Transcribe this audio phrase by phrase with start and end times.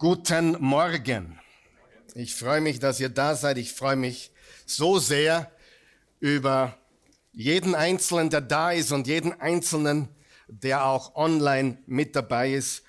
[0.00, 1.38] Guten Morgen.
[2.14, 3.58] Ich freue mich, dass ihr da seid.
[3.58, 4.32] Ich freue mich
[4.64, 5.52] so sehr
[6.20, 6.78] über
[7.32, 10.08] jeden Einzelnen, der da ist und jeden Einzelnen,
[10.48, 12.82] der auch online mit dabei ist.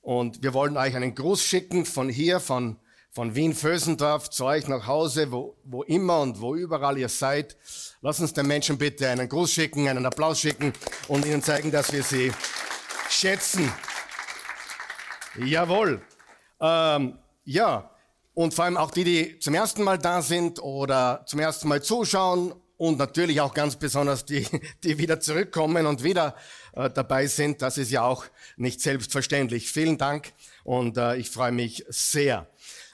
[0.00, 2.80] Und wir wollen euch einen Gruß schicken von hier, von,
[3.12, 7.56] von Wien-Vösendorf zu euch nach Hause, wo, wo immer und wo überall ihr seid.
[8.00, 10.72] Lasst uns den Menschen bitte einen Gruß schicken, einen Applaus schicken
[11.06, 12.32] und ihnen zeigen, dass wir sie
[13.08, 13.72] schätzen.
[15.36, 16.02] Jawohl.
[16.60, 17.90] Ähm, ja,
[18.34, 21.82] und vor allem auch die, die zum ersten Mal da sind oder zum ersten Mal
[21.82, 24.46] zuschauen und natürlich auch ganz besonders die,
[24.84, 26.34] die wieder zurückkommen und wieder
[26.74, 27.62] äh, dabei sind.
[27.62, 29.70] Das ist ja auch nicht selbstverständlich.
[29.70, 30.32] Vielen Dank
[30.64, 32.46] und äh, ich freue mich sehr.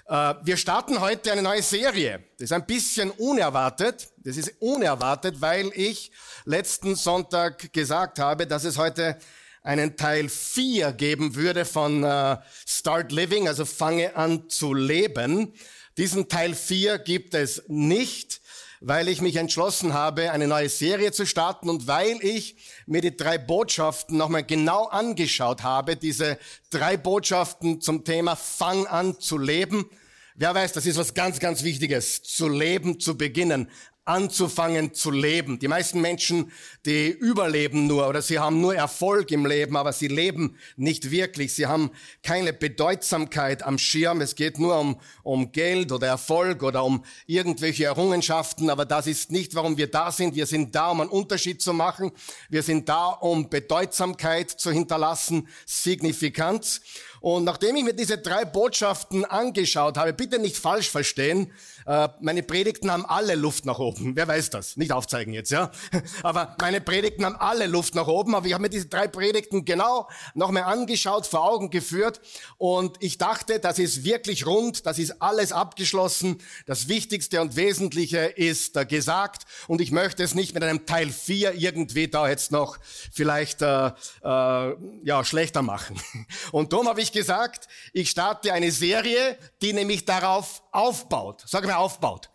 [0.07, 2.23] Äh, wir starten heute eine neue Serie.
[2.39, 4.09] Das ist ein bisschen unerwartet.
[4.19, 6.13] Das ist unerwartet, weil ich
[6.45, 9.19] letzten Sonntag gesagt habe, dass es heute
[9.63, 15.53] einen Teil 4 geben würde von äh, Start Living, also fange an zu leben.
[15.97, 18.41] Diesen Teil 4 gibt es nicht,
[18.81, 23.17] weil ich mich entschlossen habe, eine neue Serie zu starten und weil ich mir die
[23.17, 26.39] drei Botschaften nochmal genau angeschaut habe, diese
[26.71, 29.89] drei Botschaften zum Thema Fang an zu leben.
[30.35, 33.69] Wer weiß, das ist was ganz, ganz Wichtiges, zu leben, zu beginnen
[34.05, 35.61] anzufangen zu leben.
[35.61, 36.51] Die meisten Menschen,
[36.85, 41.55] die überleben nur oder sie haben nur Erfolg im Leben, aber sie leben nicht wirklich.
[41.55, 41.91] Sie haben
[42.23, 44.21] keine Bedeutsamkeit am Schirm.
[44.21, 49.31] Es geht nur um, um Geld oder Erfolg oder um irgendwelche Errungenschaften, aber das ist
[49.31, 50.35] nicht, warum wir da sind.
[50.35, 52.11] Wir sind da, um einen Unterschied zu machen.
[52.51, 56.81] Wir sind da, um Bedeutsamkeit zu hinterlassen, Signifikanz.
[57.23, 61.53] Und nachdem ich mir diese drei Botschaften angeschaut habe, bitte nicht falsch verstehen,
[61.87, 64.17] äh, meine Predigten haben alle Luft nach oben.
[64.17, 64.77] Wer weiß das?
[64.77, 65.71] Nicht aufzeigen jetzt, ja?
[66.25, 68.35] Aber meine Predigten haben alle Luft nach oben.
[68.35, 72.21] Aber ich habe mir diese drei Predigten genau nochmal angeschaut, vor Augen geführt.
[72.59, 76.39] Und ich dachte, das ist wirklich rund, das ist alles abgeschlossen.
[76.67, 79.45] Das Wichtigste und Wesentliche ist gesagt.
[79.69, 82.79] Und ich möchte es nicht mit einem Teil 4 irgendwie da jetzt noch
[83.13, 83.93] vielleicht äh, äh,
[85.05, 86.01] ja, schlechter machen.
[86.53, 91.45] Und darum habe ich gesagt, ich starte eine Serie, die nämlich darauf aufbaut.
[91.47, 92.31] Sag mal aufbaut.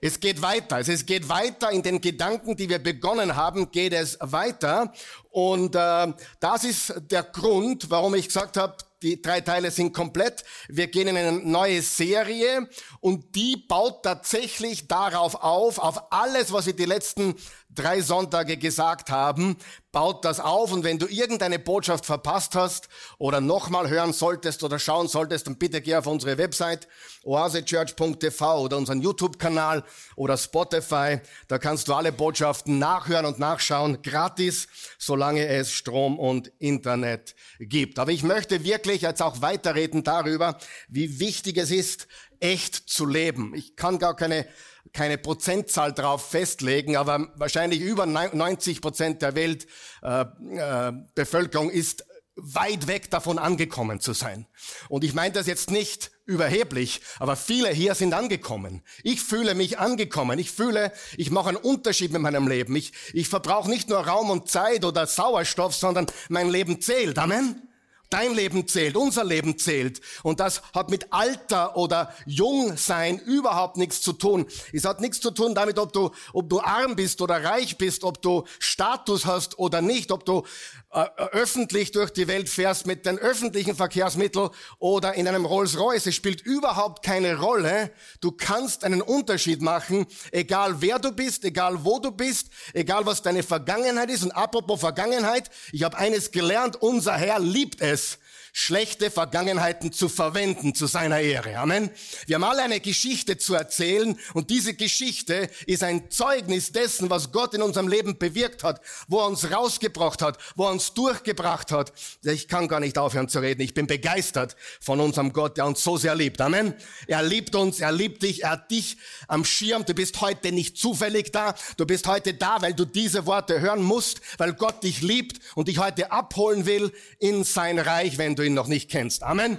[0.00, 0.78] Es geht weiter.
[0.78, 4.92] Es geht weiter in den Gedanken, die wir begonnen haben, geht es weiter.
[5.30, 10.44] Und äh, das ist der Grund, warum ich gesagt habe, die drei Teile sind komplett.
[10.68, 12.68] Wir gehen in eine neue Serie
[13.00, 17.34] und die baut tatsächlich darauf auf, auf alles, was wir die letzten
[17.74, 19.56] drei Sonntage gesagt haben,
[19.92, 22.88] baut das auf und wenn du irgendeine Botschaft verpasst hast
[23.18, 26.88] oder nochmal hören solltest oder schauen solltest, dann bitte geh auf unsere Website
[27.24, 29.84] oasechurch.tv oder unseren YouTube-Kanal
[30.16, 31.20] oder Spotify.
[31.48, 37.98] Da kannst du alle Botschaften nachhören und nachschauen, gratis, solange es Strom und Internet gibt.
[37.98, 40.56] Aber ich möchte wirklich jetzt auch weiterreden darüber,
[40.88, 42.06] wie wichtig es ist,
[42.40, 43.54] echt zu leben.
[43.54, 44.46] Ich kann gar keine
[44.92, 52.04] keine Prozentzahl drauf festlegen, aber wahrscheinlich über 90 Prozent der Weltbevölkerung äh, äh, ist
[52.36, 54.46] weit weg davon angekommen zu sein.
[54.88, 58.82] Und ich meine das jetzt nicht überheblich, aber viele hier sind angekommen.
[59.02, 60.38] Ich fühle mich angekommen.
[60.38, 62.76] Ich fühle, ich mache einen Unterschied mit meinem Leben.
[62.76, 67.18] Ich, ich verbrauche nicht nur Raum und Zeit oder Sauerstoff, sondern mein Leben zählt.
[67.18, 67.69] Amen.
[68.10, 70.00] Dein Leben zählt, unser Leben zählt.
[70.24, 74.46] Und das hat mit Alter oder Jungsein überhaupt nichts zu tun.
[74.72, 78.02] Es hat nichts zu tun damit, ob du, ob du arm bist oder reich bist,
[78.02, 80.44] ob du Status hast oder nicht, ob du
[80.92, 86.06] äh, öffentlich durch die Welt fährst mit den öffentlichen Verkehrsmitteln oder in einem Rolls-Royce.
[86.06, 87.92] Es spielt überhaupt keine Rolle.
[88.20, 93.22] Du kannst einen Unterschied machen, egal wer du bist, egal wo du bist, egal was
[93.22, 94.24] deine Vergangenheit ist.
[94.24, 98.18] Und apropos Vergangenheit, ich habe eines gelernt, unser Herr liebt es,
[98.52, 101.58] schlechte Vergangenheiten zu verwenden zu seiner Ehre.
[101.58, 101.90] Amen.
[102.26, 107.32] Wir haben alle eine Geschichte zu erzählen und diese Geschichte ist ein Zeugnis dessen, was
[107.32, 111.72] Gott in unserem Leben bewirkt hat, wo er uns rausgebracht hat, wo er uns durchgebracht
[111.72, 111.92] hat.
[112.22, 113.62] Ich kann gar nicht aufhören zu reden.
[113.62, 116.40] Ich bin begeistert von unserem Gott, der uns so sehr liebt.
[116.40, 116.74] Amen.
[117.06, 118.96] Er liebt uns, er liebt dich, er hat dich
[119.28, 119.84] am Schirm.
[119.84, 121.54] Du bist heute nicht zufällig da.
[121.76, 125.68] Du bist heute da, weil du diese Worte hören musst, weil Gott dich liebt und
[125.68, 129.22] dich heute abholen will in sein Reich, wenn du du ihn noch nicht kennst.
[129.22, 129.58] Amen.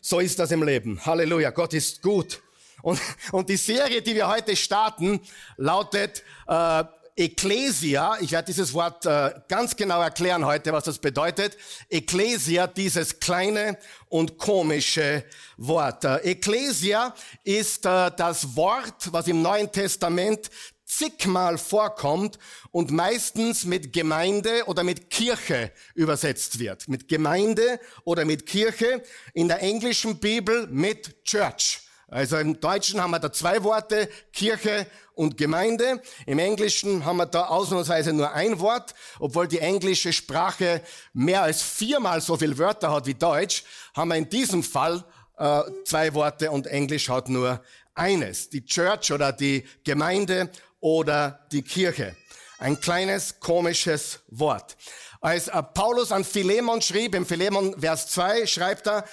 [0.00, 1.04] So ist das im Leben.
[1.04, 1.50] Halleluja.
[1.50, 2.42] Gott ist gut.
[2.82, 3.00] Und,
[3.32, 5.20] und die Serie, die wir heute starten,
[5.56, 6.84] lautet äh,
[7.16, 8.16] Ecclesia.
[8.20, 11.56] Ich werde dieses Wort äh, ganz genau erklären heute, was das bedeutet.
[11.88, 13.76] Ecclesia, dieses kleine
[14.08, 15.24] und komische
[15.56, 16.04] Wort.
[16.04, 20.50] Äh, Ecclesia ist äh, das Wort, was im Neuen Testament
[20.88, 22.38] zigmal vorkommt
[22.70, 26.88] und meistens mit Gemeinde oder mit Kirche übersetzt wird.
[26.88, 29.02] Mit Gemeinde oder mit Kirche.
[29.34, 31.82] In der englischen Bibel mit Church.
[32.10, 36.00] Also im Deutschen haben wir da zwei Worte, Kirche und Gemeinde.
[36.24, 40.80] Im Englischen haben wir da ausnahmsweise nur ein Wort, obwohl die englische Sprache
[41.12, 43.64] mehr als viermal so viele Wörter hat wie Deutsch,
[43.94, 45.04] haben wir in diesem Fall
[45.36, 47.60] äh, zwei Worte und Englisch hat nur
[47.94, 48.48] eines.
[48.48, 52.16] Die Church oder die Gemeinde oder die Kirche.
[52.58, 54.76] Ein kleines komisches Wort.
[55.20, 59.04] Als äh, Paulus an Philemon schrieb, im Philemon Vers 2 schreibt er,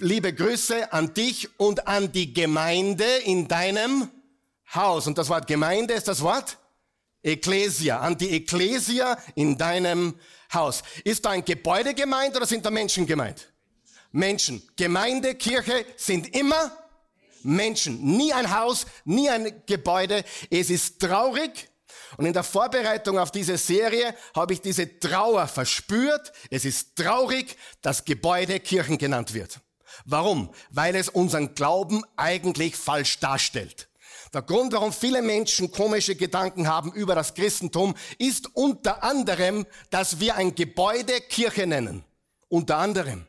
[0.00, 4.08] liebe Grüße an dich und an die Gemeinde in deinem
[4.74, 5.06] Haus.
[5.06, 6.58] Und das Wort Gemeinde ist das Wort
[7.22, 10.14] Ecclesia, an die Ecclesia in deinem
[10.52, 10.82] Haus.
[11.04, 13.52] Ist da ein Gebäude gemeint oder sind da Menschen gemeint?
[14.10, 14.62] Menschen.
[14.76, 16.81] Gemeinde, Kirche sind immer
[17.44, 18.02] Menschen.
[18.16, 20.24] Nie ein Haus, nie ein Gebäude.
[20.50, 21.68] Es ist traurig.
[22.16, 26.32] Und in der Vorbereitung auf diese Serie habe ich diese Trauer verspürt.
[26.50, 29.60] Es ist traurig, dass Gebäude Kirchen genannt wird.
[30.04, 30.52] Warum?
[30.70, 33.88] Weil es unseren Glauben eigentlich falsch darstellt.
[34.32, 40.20] Der Grund, warum viele Menschen komische Gedanken haben über das Christentum, ist unter anderem, dass
[40.20, 42.04] wir ein Gebäude Kirche nennen.
[42.48, 43.26] Unter anderem.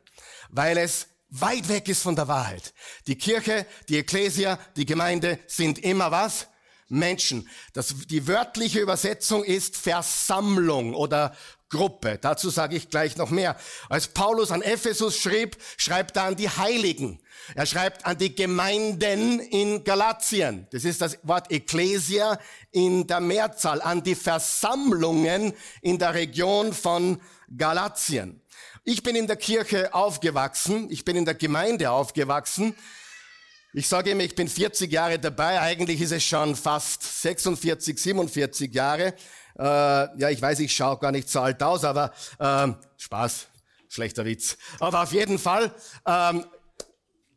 [0.49, 2.73] Weil es weit weg ist von der Wahrheit.
[3.07, 6.47] Die Kirche, die Ekklesia, die Gemeinde sind immer was?
[6.89, 7.49] Menschen.
[7.73, 11.35] Das, die wörtliche Übersetzung ist Versammlung oder
[11.69, 12.19] Gruppe.
[12.21, 13.57] Dazu sage ich gleich noch mehr.
[13.89, 17.19] Als Paulus an Ephesus schrieb, schreibt er an die Heiligen.
[17.55, 20.67] Er schreibt an die Gemeinden in Galatien.
[20.71, 22.37] Das ist das Wort Ecclesia
[22.71, 23.81] in der Mehrzahl.
[23.81, 27.19] An die Versammlungen in der Region von
[27.57, 28.42] Galatien.
[28.85, 30.91] Ich bin in der Kirche aufgewachsen.
[30.91, 32.75] Ich bin in der Gemeinde aufgewachsen.
[33.71, 35.61] Ich sage immer, ich bin 40 Jahre dabei.
[35.61, 39.13] Eigentlich ist es schon fast 46, 47 Jahre.
[39.57, 43.47] Äh, ja, ich weiß, ich schaue gar nicht so alt aus, aber äh, Spaß,
[43.87, 44.57] schlechter Witz.
[44.81, 45.73] Aber auf jeden Fall,
[46.05, 46.45] ähm,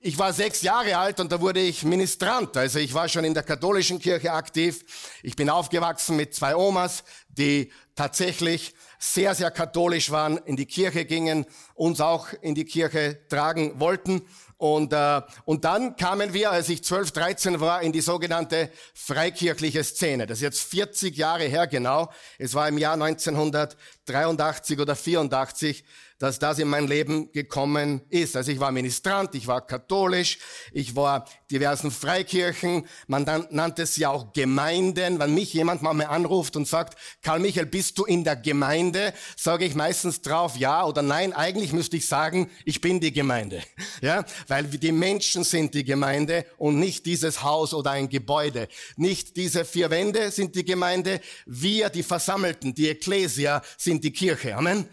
[0.00, 2.56] ich war sechs Jahre alt und da wurde ich Ministrant.
[2.56, 4.84] Also ich war schon in der katholischen Kirche aktiv.
[5.22, 11.04] Ich bin aufgewachsen mit zwei Omas, die tatsächlich sehr, sehr katholisch waren, in die Kirche
[11.04, 14.22] gingen, uns auch in die Kirche tragen wollten.
[14.58, 19.84] Und, äh, und dann kamen wir, als ich 12, 13 war, in die sogenannte freikirchliche
[19.84, 20.26] Szene.
[20.26, 22.10] Das ist jetzt 40 Jahre her genau.
[22.38, 25.84] Es war im Jahr 1983 oder 84
[26.18, 28.36] dass das in mein Leben gekommen ist.
[28.36, 30.38] Also ich war Ministrant, ich war katholisch,
[30.72, 35.18] ich war diversen Freikirchen, man nannte es ja auch Gemeinden.
[35.18, 39.12] Wenn mich jemand mal anruft und sagt, Karl Michael, bist du in der Gemeinde?
[39.36, 41.32] Sage ich meistens drauf ja oder nein.
[41.32, 43.62] Eigentlich müsste ich sagen, ich bin die Gemeinde.
[44.02, 48.68] Ja, weil die Menschen sind die Gemeinde und nicht dieses Haus oder ein Gebäude.
[48.96, 51.20] Nicht diese vier Wände sind die Gemeinde.
[51.46, 54.54] Wir, die Versammelten, die Ekklesia, sind die Kirche.
[54.54, 54.86] Amen.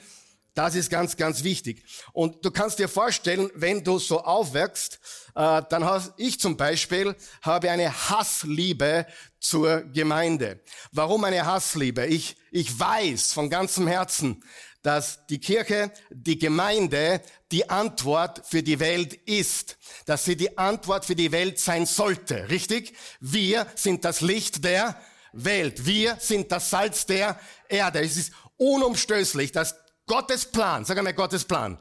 [0.53, 1.83] Das ist ganz, ganz wichtig.
[2.11, 5.00] Und du kannst dir vorstellen, wenn du so aufwächst,
[5.35, 9.07] äh, dann hast ich zum Beispiel habe eine Hassliebe
[9.39, 10.61] zur Gemeinde.
[10.91, 12.05] Warum eine Hassliebe?
[12.05, 14.44] Ich, ich weiß von ganzem Herzen,
[14.83, 17.21] dass die Kirche, die Gemeinde
[17.51, 22.50] die Antwort für die Welt ist, dass sie die Antwort für die Welt sein sollte.
[22.50, 22.94] Richtig?
[23.19, 25.00] Wir sind das Licht der
[25.31, 25.85] Welt.
[25.85, 27.39] Wir sind das Salz der
[27.69, 28.01] Erde.
[28.01, 31.77] Es ist unumstößlich, dass Gottes Plan, sag einmal Gottes Plan.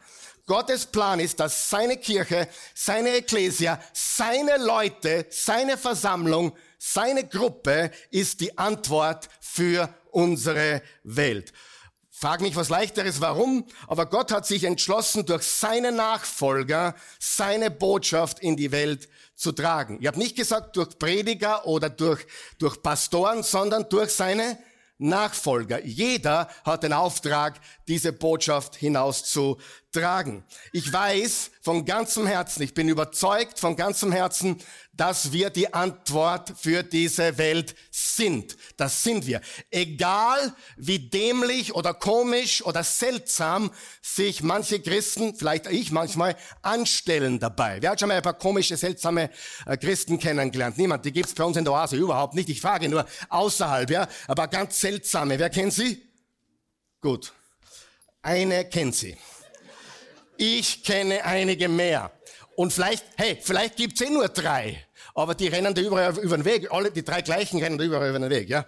[0.47, 8.41] Gottes Plan ist, dass seine Kirche, seine Ekklesia, seine Leute, seine Versammlung, seine Gruppe ist
[8.41, 11.53] die Antwort für unsere Welt.
[12.11, 18.39] Frag mich was leichteres, warum, aber Gott hat sich entschlossen, durch seine Nachfolger seine Botschaft
[18.39, 19.99] in die Welt zu tragen.
[20.01, 22.25] Ich habe nicht gesagt durch Prediger oder durch,
[22.59, 24.59] durch Pastoren, sondern durch seine
[24.99, 25.85] Nachfolger.
[25.85, 28.77] Jeder hat den Auftrag, diese Botschaft
[29.93, 30.45] hinauszutragen.
[30.73, 34.57] Ich weiß von ganzem Herzen, ich bin überzeugt von ganzem Herzen,
[34.95, 38.57] dass wir die Antwort für diese Welt sind.
[38.77, 39.41] Das sind wir.
[39.71, 43.71] Egal wie dämlich oder komisch oder seltsam
[44.03, 47.79] sich manche Christen, vielleicht ich manchmal, anstellen dabei.
[47.81, 49.31] Wer hat schon mal ein paar komische, seltsame
[49.67, 50.77] äh, Christen kennengelernt?
[50.77, 51.05] Niemand.
[51.05, 52.49] Die gibt's bei uns in der Oase überhaupt nicht.
[52.49, 54.07] Ich frage nur außerhalb, ja.
[54.27, 55.39] Aber ganz seltsame.
[55.39, 56.03] Wer kennt sie?
[57.01, 57.33] Gut.
[58.21, 59.17] Eine kennt sie.
[60.37, 62.11] Ich kenne einige mehr.
[62.57, 64.85] Und vielleicht, hey, vielleicht gibt's eh nur drei.
[65.15, 66.71] Aber die rennen da überall über den Weg.
[66.73, 68.65] Alle, die drei gleichen rennen da überall über den Weg, ja.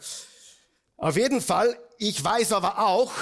[0.96, 3.12] Auf jeden Fall, ich weiß aber auch,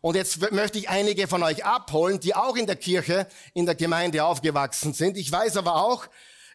[0.00, 3.74] und jetzt möchte ich einige von euch abholen, die auch in der Kirche, in der
[3.74, 5.16] Gemeinde aufgewachsen sind.
[5.16, 6.06] Ich weiß aber auch,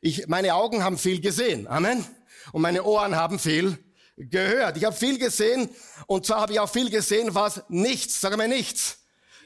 [0.02, 1.68] ich, meine Augen haben viel gesehen.
[1.68, 2.06] Amen.
[2.52, 3.78] Und meine Ohren haben viel
[4.18, 4.78] gehört.
[4.78, 5.70] Ich habe viel gesehen
[6.08, 9.00] und zwar habe ich auch viel gesehen, was nichts, sage mal nichts,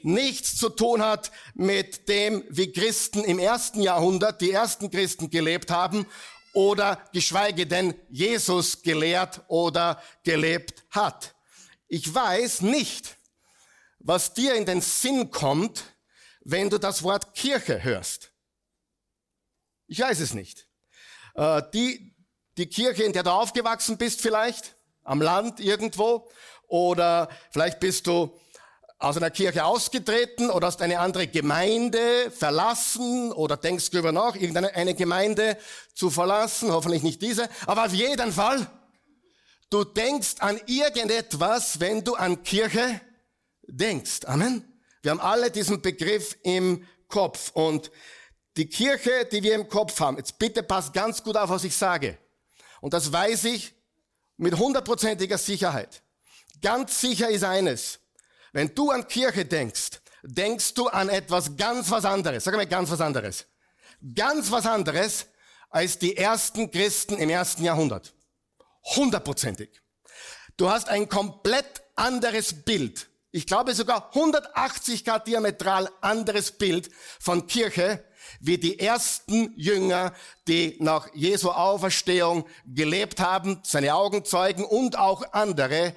[0.06, 5.70] nichts zu tun hat mit dem, wie Christen im ersten Jahrhundert, die ersten Christen gelebt
[5.70, 6.06] haben
[6.52, 11.34] oder geschweige denn Jesus gelehrt oder gelebt hat.
[11.88, 13.16] Ich weiß nicht,
[13.98, 15.84] was dir in den Sinn kommt,
[16.40, 18.30] wenn du das Wort Kirche hörst.
[19.88, 20.68] Ich weiß es nicht.
[21.34, 22.14] Äh, die,
[22.56, 26.28] die Kirche, in der du aufgewachsen bist vielleicht, am Land irgendwo,
[26.68, 28.38] oder vielleicht bist du
[28.98, 34.74] aus einer Kirche ausgetreten oder hast eine andere Gemeinde verlassen oder denkst darüber nach, irgendeine
[34.74, 35.58] eine Gemeinde
[35.94, 38.66] zu verlassen, hoffentlich nicht diese, aber auf jeden Fall,
[39.68, 43.00] du denkst an irgendetwas, wenn du an Kirche
[43.66, 44.24] denkst.
[44.24, 44.64] Amen.
[45.02, 47.90] Wir haben alle diesen Begriff im Kopf und
[48.56, 51.76] die Kirche, die wir im Kopf haben, jetzt bitte passt ganz gut auf, was ich
[51.76, 52.16] sage.
[52.80, 53.74] Und das weiß ich
[54.38, 56.02] mit hundertprozentiger Sicherheit.
[56.62, 58.00] Ganz sicher ist eines.
[58.52, 62.44] Wenn du an Kirche denkst, denkst du an etwas ganz was anderes.
[62.44, 63.46] Sag mal ganz was anderes.
[64.14, 65.26] Ganz was anderes
[65.70, 68.14] als die ersten Christen im ersten Jahrhundert.
[68.96, 69.80] Hundertprozentig.
[70.56, 73.08] Du hast ein komplett anderes Bild.
[73.30, 78.02] Ich glaube sogar 180 Grad diametral anderes Bild von Kirche,
[78.40, 80.14] wie die ersten Jünger,
[80.48, 85.94] die nach Jesu Auferstehung gelebt haben, seine Augenzeugen und auch andere,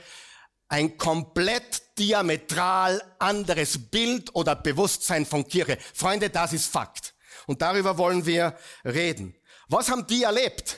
[0.70, 5.78] ein komplett diametral anderes Bild oder Bewusstsein von Kirche.
[5.94, 7.14] Freunde, das ist Fakt.
[7.48, 9.36] Und darüber wollen wir reden.
[9.68, 10.78] Was haben die erlebt?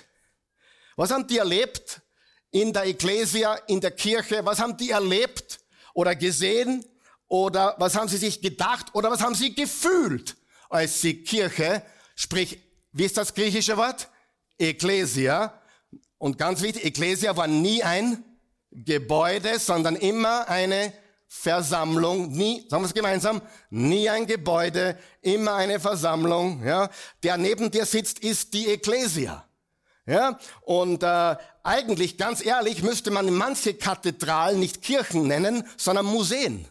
[0.96, 2.02] Was haben die erlebt
[2.50, 4.44] in der Ecclesia, in der Kirche?
[4.44, 5.60] Was haben die erlebt
[5.94, 6.84] oder gesehen?
[7.28, 8.88] Oder was haben sie sich gedacht?
[8.94, 10.36] Oder was haben sie gefühlt?
[10.72, 11.84] als die Kirche,
[12.16, 12.60] sprich,
[12.94, 14.08] wie ist das griechische Wort?
[14.58, 15.62] Ecclesia.
[16.18, 18.24] Und ganz wichtig, Ecclesia war nie ein
[18.72, 20.94] Gebäude, sondern immer eine
[21.28, 26.90] Versammlung, nie, sagen wir es gemeinsam, nie ein Gebäude, immer eine Versammlung, ja.
[27.24, 29.46] Der neben dir sitzt, ist die Ecclesia.
[30.06, 36.68] Ja, und äh, eigentlich, ganz ehrlich, müsste man manche Kathedralen nicht Kirchen nennen, sondern Museen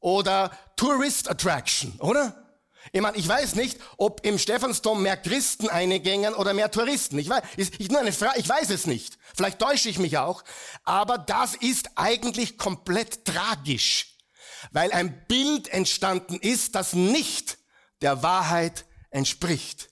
[0.00, 2.49] oder Tourist Attraction, oder?
[2.92, 7.18] Ich meine, ich weiß nicht, ob im Stephansdom mehr Christen eingängen oder mehr Touristen.
[7.18, 9.18] Ich weiß, ich, nur eine Frage, ich weiß es nicht.
[9.34, 10.42] Vielleicht täusche ich mich auch.
[10.84, 14.16] Aber das ist eigentlich komplett tragisch,
[14.72, 17.58] weil ein Bild entstanden ist, das nicht
[18.02, 19.90] der Wahrheit entspricht.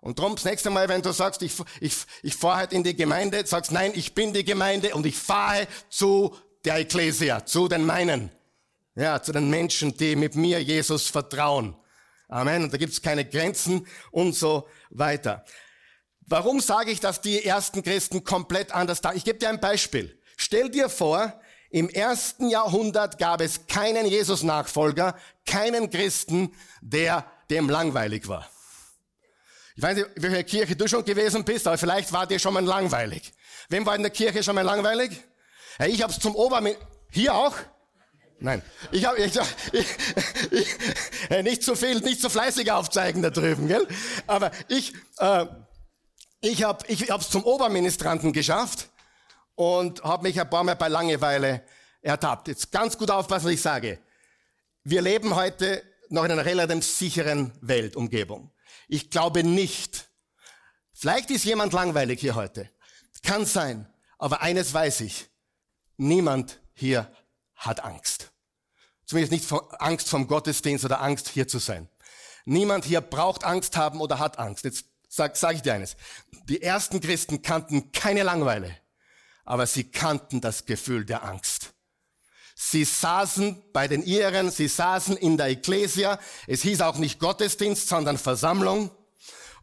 [0.00, 2.94] Und drum das nächste Mal, wenn du sagst, ich, ich, ich fahre halt in die
[2.94, 7.84] Gemeinde, sagst, nein, ich bin die Gemeinde und ich fahre zu der Ecclesia, zu den
[7.84, 8.30] meinen.
[8.94, 11.76] Ja, zu den Menschen, die mit mir Jesus vertrauen.
[12.28, 12.64] Amen.
[12.64, 15.44] Und da gibt's keine Grenzen und so weiter.
[16.20, 19.14] Warum sage ich, dass die ersten Christen komplett anders da?
[19.14, 20.20] Ich gebe dir ein Beispiel.
[20.36, 25.16] Stell dir vor, im ersten Jahrhundert gab es keinen Jesus-Nachfolger,
[25.46, 28.48] keinen Christen, der dem langweilig war.
[29.76, 32.64] Ich weiß nicht, welche Kirche du schon gewesen bist, aber vielleicht war dir schon mal
[32.64, 33.32] langweilig.
[33.68, 35.10] Wem war in der Kirche schon mal langweilig?
[35.86, 36.62] Ich habe es zum Ober...
[37.10, 37.54] Hier auch?
[38.40, 39.36] Nein, ich habe ich,
[39.72, 39.86] ich,
[40.52, 43.86] ich, nicht so viel, nicht so fleißig aufzeigen da drüben, gell?
[44.28, 45.46] Aber ich, äh,
[46.40, 48.88] ich habe, ich habe es zum Oberministranten geschafft
[49.56, 51.64] und habe mich ein paar Mal bei Langeweile
[52.00, 52.46] ertappt.
[52.46, 53.98] Jetzt ganz gut aufpassen, was ich sage.
[54.84, 58.52] Wir leben heute noch in einer relativ sicheren Weltumgebung.
[58.86, 60.08] Ich glaube nicht.
[60.92, 62.70] Vielleicht ist jemand langweilig hier heute.
[63.22, 63.92] Kann sein.
[64.16, 65.28] Aber eines weiß ich.
[65.96, 67.10] Niemand hier
[67.58, 68.32] hat Angst.
[69.04, 71.88] Zumindest nicht Angst vom Gottesdienst oder Angst hier zu sein.
[72.44, 74.64] Niemand hier braucht Angst haben oder hat Angst.
[74.64, 75.96] Jetzt sage sag ich dir eines.
[76.48, 78.76] Die ersten Christen kannten keine Langweile,
[79.44, 81.74] aber sie kannten das Gefühl der Angst.
[82.54, 86.18] Sie saßen bei den Iren, sie saßen in der Ecclesia.
[86.46, 88.90] Es hieß auch nicht Gottesdienst, sondern Versammlung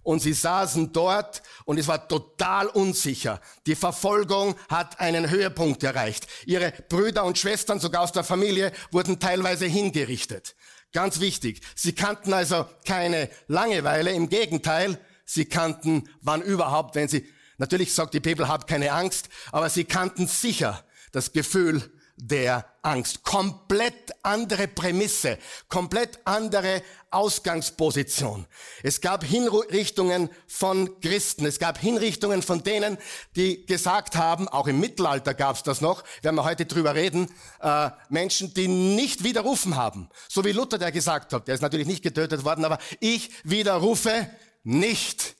[0.05, 3.41] und sie saßen dort und es war total unsicher.
[3.65, 6.27] Die Verfolgung hat einen Höhepunkt erreicht.
[6.45, 10.55] Ihre Brüder und Schwestern, sogar aus der Familie, wurden teilweise hingerichtet.
[10.93, 11.61] Ganz wichtig.
[11.75, 14.11] Sie kannten also keine Langeweile.
[14.11, 19.29] Im Gegenteil, sie kannten, wann überhaupt, wenn sie, natürlich sagt die Bibel, habt keine Angst,
[19.51, 23.23] aber sie kannten sicher das Gefühl, der Angst.
[23.23, 25.37] Komplett andere Prämisse,
[25.69, 28.45] komplett andere Ausgangsposition.
[28.83, 32.97] Es gab Hinrichtungen von Christen, es gab Hinrichtungen von denen,
[33.35, 37.31] die gesagt haben, auch im Mittelalter gab es das noch, werden wir heute drüber reden,
[37.61, 40.09] äh, Menschen, die nicht widerrufen haben.
[40.27, 44.29] So wie Luther, der gesagt hat, der ist natürlich nicht getötet worden, aber ich widerrufe
[44.63, 45.35] nicht.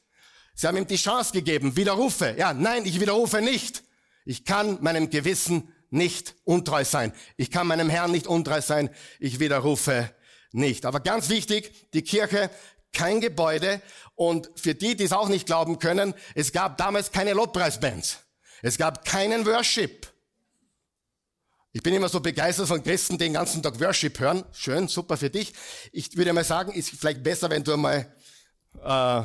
[0.56, 2.36] Sie haben ihm die Chance gegeben, widerrufe.
[2.38, 3.84] Ja, nein, ich widerrufe nicht.
[4.24, 7.14] Ich kann meinem Gewissen nicht untreu sein.
[7.38, 8.90] Ich kann meinem Herrn nicht untreu sein.
[9.20, 10.10] Ich widerrufe
[10.52, 10.86] nicht.
[10.86, 12.50] Aber ganz wichtig, die Kirche,
[12.94, 13.82] kein Gebäude.
[14.16, 18.20] Und für die, die es auch nicht glauben können, es gab damals keine Lobpreisbands.
[18.62, 20.08] Es gab keinen Worship.
[21.74, 24.46] Ich bin immer so begeistert von Christen, die den ganzen Tag Worship hören.
[24.54, 25.54] Schön, super für dich.
[25.92, 28.08] Ich würde mal sagen, ist vielleicht besser, wenn du mal,
[28.76, 29.24] äh,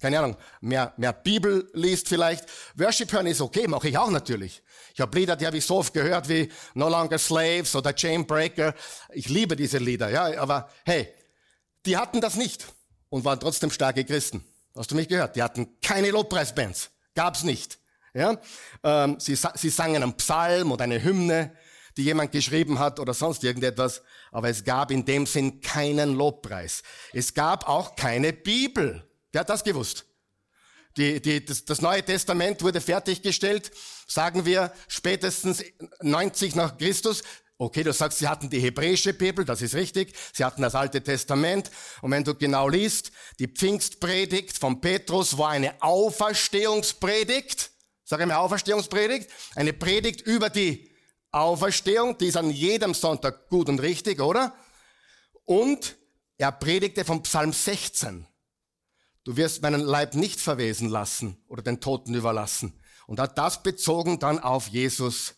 [0.00, 2.46] keine Ahnung, mehr, mehr Bibel liest vielleicht.
[2.76, 4.62] Worship hören ist okay, mache ich auch natürlich.
[4.94, 8.74] Ich habe Lieder, die habe ich so oft gehört wie No Longer Slaves oder Chainbreaker.
[9.12, 10.40] Ich liebe diese Lieder, ja.
[10.40, 11.08] Aber hey,
[11.86, 12.66] die hatten das nicht
[13.08, 14.44] und waren trotzdem starke Christen.
[14.76, 15.36] Hast du mich gehört?
[15.36, 16.90] Die hatten keine Lobpreisbands.
[17.14, 17.78] Gab's nicht.
[18.14, 18.38] Ja?
[18.82, 21.54] Ähm, sie, sie sangen einen Psalm oder eine Hymne,
[21.96, 26.82] die jemand geschrieben hat oder sonst irgendetwas, aber es gab in dem Sinn keinen Lobpreis.
[27.12, 29.06] Es gab auch keine Bibel.
[29.30, 30.06] Wer hat das gewusst?
[30.96, 33.70] Die, die, das, das Neue Testament wurde fertiggestellt,
[34.06, 35.64] sagen wir spätestens
[36.00, 37.22] 90 nach Christus.
[37.56, 40.16] Okay, du sagst, sie hatten die hebräische Bibel, das ist richtig.
[40.32, 41.70] Sie hatten das Alte Testament.
[42.00, 47.70] Und wenn du genau liest, die Pfingstpredigt von Petrus war eine Auferstehungspredigt.
[48.04, 49.30] Sag mal Auferstehungspredigt.
[49.54, 50.90] Eine Predigt über die
[51.30, 54.54] Auferstehung, die ist an jedem Sonntag gut und richtig, oder?
[55.44, 55.96] Und
[56.36, 58.26] er predigte vom Psalm 16.
[59.24, 62.80] Du wirst meinen Leib nicht verwesen lassen oder den Toten überlassen.
[63.06, 65.34] Und hat das bezogen dann auf Jesus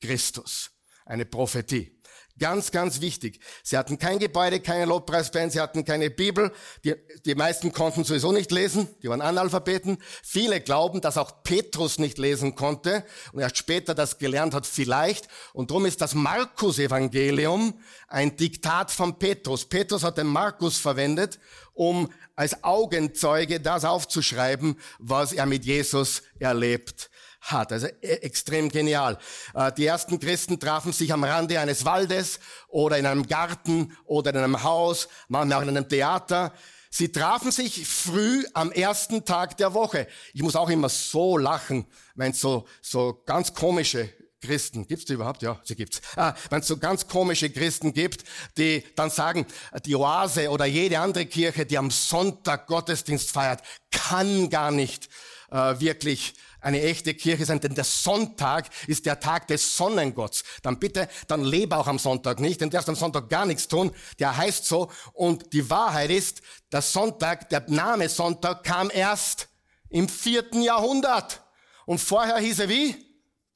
[0.00, 0.70] Christus.
[1.04, 2.01] Eine Prophetie.
[2.38, 3.40] Ganz, ganz wichtig.
[3.62, 6.50] Sie hatten kein Gebäude, keine Lobpreisband, sie hatten keine Bibel.
[6.82, 6.94] Die,
[7.26, 9.98] die meisten konnten sowieso nicht lesen, die waren Analphabeten.
[10.22, 15.28] Viele glauben, dass auch Petrus nicht lesen konnte und erst später das gelernt hat vielleicht.
[15.52, 17.74] Und darum ist das Markus-Evangelium
[18.08, 19.66] ein Diktat von Petrus.
[19.66, 21.38] Petrus hat den Markus verwendet,
[21.74, 27.10] um als Augenzeuge das aufzuschreiben, was er mit Jesus erlebt
[27.42, 27.72] hat.
[27.72, 29.18] Also e, extrem genial.
[29.54, 34.30] Äh, die ersten Christen trafen sich am Rande eines Waldes oder in einem Garten oder
[34.30, 36.52] in einem Haus, manchmal auch in einem Theater.
[36.90, 40.06] Sie trafen sich früh am ersten Tag der Woche.
[40.34, 44.10] Ich muss auch immer so lachen, wenn so, so ganz komische
[44.42, 45.40] Christen, gibt's die überhaupt?
[45.42, 46.02] Ja, sie gibt's.
[46.16, 48.24] Ah, wenn es so ganz komische Christen gibt,
[48.58, 49.46] die dann sagen,
[49.86, 55.08] die Oase oder jede andere Kirche, die am Sonntag Gottesdienst feiert, kann gar nicht
[55.50, 60.44] äh, wirklich eine echte Kirche sein, denn der Sonntag ist der Tag des Sonnengotts.
[60.62, 63.68] Dann bitte, dann lebe auch am Sonntag nicht, denn der darfst am Sonntag gar nichts
[63.68, 63.92] tun.
[64.18, 64.90] Der heißt so.
[65.12, 69.48] Und die Wahrheit ist, der Sonntag, der Name Sonntag kam erst
[69.90, 71.42] im vierten Jahrhundert.
[71.84, 72.96] Und vorher hieß er wie?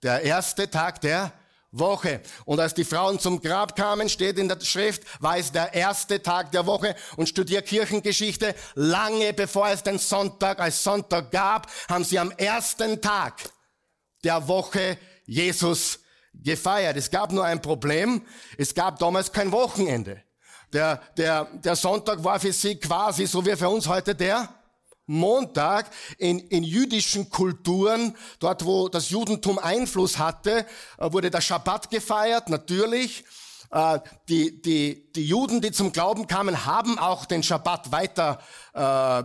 [0.03, 1.33] Der erste Tag der
[1.73, 2.21] Woche.
[2.45, 6.23] Und als die Frauen zum Grab kamen, steht in der Schrift, war es der erste
[6.23, 8.55] Tag der Woche und studier Kirchengeschichte.
[8.75, 13.35] Lange bevor es den Sonntag als Sonntag gab, haben sie am ersten Tag
[14.25, 16.01] der Woche Jesus
[16.33, 16.97] gefeiert.
[16.97, 18.23] Es gab nur ein Problem.
[18.57, 20.23] Es gab damals kein Wochenende.
[20.73, 24.49] Der, der, der Sonntag war für sie quasi so wie für uns heute der
[25.07, 30.67] Montag in, in jüdischen Kulturen, dort wo das Judentum Einfluss hatte,
[30.99, 33.25] äh, wurde der Schabbat gefeiert, natürlich.
[33.71, 38.41] Äh, die, die, die Juden, die zum Glauben kamen, haben auch den Schabbat weiter
[38.73, 39.23] äh,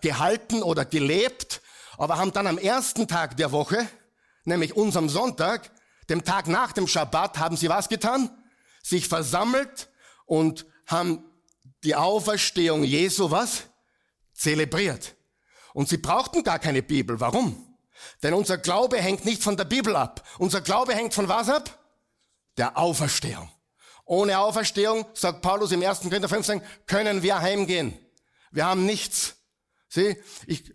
[0.00, 1.60] gehalten oder gelebt,
[1.98, 3.88] aber haben dann am ersten Tag der Woche,
[4.44, 5.70] nämlich unserem Sonntag,
[6.08, 8.30] dem Tag nach dem Schabbat, haben sie was getan?
[8.82, 9.88] Sich versammelt
[10.26, 11.24] und haben
[11.82, 13.64] die Auferstehung Jesu was?
[14.34, 15.14] Zelebriert.
[15.72, 17.18] Und sie brauchten gar keine Bibel.
[17.20, 17.74] Warum?
[18.22, 20.26] Denn unser Glaube hängt nicht von der Bibel ab.
[20.38, 21.78] Unser Glaube hängt von was ab?
[22.56, 23.50] Der Auferstehung.
[24.04, 26.00] Ohne Auferstehung, sagt Paulus im 1.
[26.00, 27.98] Korinther 15, können wir heimgehen.
[28.52, 29.36] Wir haben nichts.
[29.88, 30.16] Sieh,
[30.46, 30.72] ich,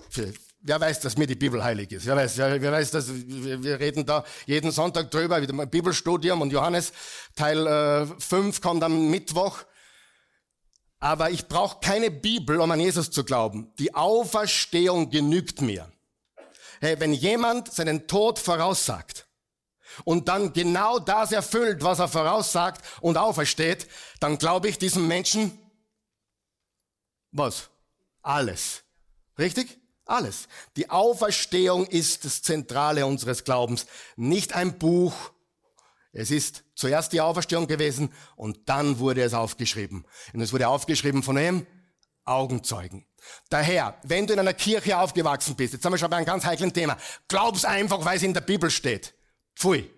[0.61, 2.05] wer weiß, dass mir die Bibel heilig ist?
[2.05, 6.41] Wer weiß, wer weiß, dass wir, wir reden da jeden Sonntag drüber, wieder mal Bibelstudium
[6.41, 6.91] und Johannes
[7.35, 9.59] Teil äh, 5 kommt am Mittwoch.
[10.99, 13.71] Aber ich brauche keine Bibel, um an Jesus zu glauben.
[13.79, 15.91] Die Auferstehung genügt mir.
[16.81, 19.27] Hey, wenn jemand seinen Tod voraussagt
[20.05, 23.87] und dann genau das erfüllt, was er voraussagt und aufersteht,
[24.19, 25.57] dann glaube ich diesem Menschen
[27.31, 27.69] was?
[28.21, 28.83] Alles.
[29.37, 29.77] Richtig?
[30.05, 30.47] Alles.
[30.75, 33.85] Die Auferstehung ist das Zentrale unseres Glaubens.
[34.15, 35.13] Nicht ein Buch,
[36.19, 40.05] es ist zuerst die Auferstehung gewesen und dann wurde es aufgeschrieben.
[40.33, 41.65] Und es wurde aufgeschrieben von wem?
[42.25, 43.05] Augenzeugen.
[43.49, 46.43] Daher, wenn du in einer Kirche aufgewachsen bist, jetzt haben wir schon bei einem ganz
[46.43, 46.97] heiklen Thema,
[47.29, 49.13] glaub's einfach, weil es in der Bibel steht.
[49.55, 49.89] Pfui.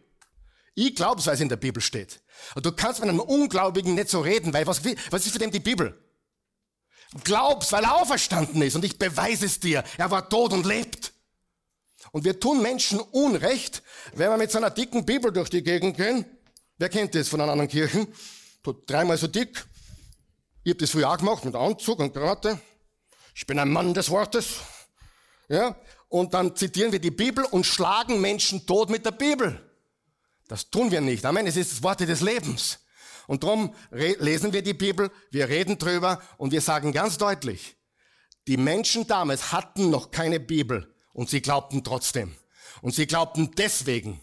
[0.75, 2.21] Ich glaub's, weil es in der Bibel steht.
[2.53, 5.49] Und du kannst mit einem Ungläubigen nicht so reden, weil was, was ist für den
[5.49, 5.99] die Bibel?
[7.23, 9.83] Glaub's, weil er auferstanden ist und ich beweise es dir.
[9.97, 11.10] Er war tot und lebt.
[12.11, 15.97] Und wir tun Menschen Unrecht, wenn wir mit so einer dicken Bibel durch die Gegend
[15.97, 16.25] gehen.
[16.77, 18.07] Wer kennt das von einer anderen Kirchen?
[18.85, 19.65] Dreimal so dick.
[20.63, 22.59] Ich habe das früher auch gemacht mit Anzug und Krawatte.
[23.33, 24.57] Ich bin ein Mann des Wortes.
[25.47, 25.75] Ja?
[26.09, 29.61] Und dann zitieren wir die Bibel und schlagen Menschen tot mit der Bibel.
[30.47, 31.25] Das tun wir nicht.
[31.25, 31.47] Amen.
[31.47, 32.79] Es ist das Wort des Lebens.
[33.27, 37.77] Und darum lesen wir die Bibel, wir reden drüber und wir sagen ganz deutlich,
[38.47, 42.35] die Menschen damals hatten noch keine Bibel und sie glaubten trotzdem.
[42.81, 44.21] Und sie glaubten deswegen.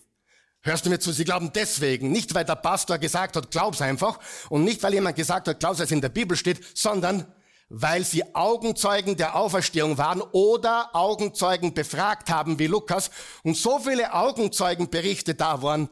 [0.60, 1.12] Hörst du mir zu?
[1.12, 2.10] Sie glauben deswegen.
[2.10, 4.18] Nicht, weil der Pastor gesagt hat, glaub's einfach.
[4.48, 7.32] Und nicht, weil jemand gesagt hat, glaub's, was in der Bibel steht, sondern
[7.68, 13.10] weil sie Augenzeugen der Auferstehung waren oder Augenzeugen befragt haben wie Lukas
[13.42, 15.90] und so viele Augenzeugenberichte da waren,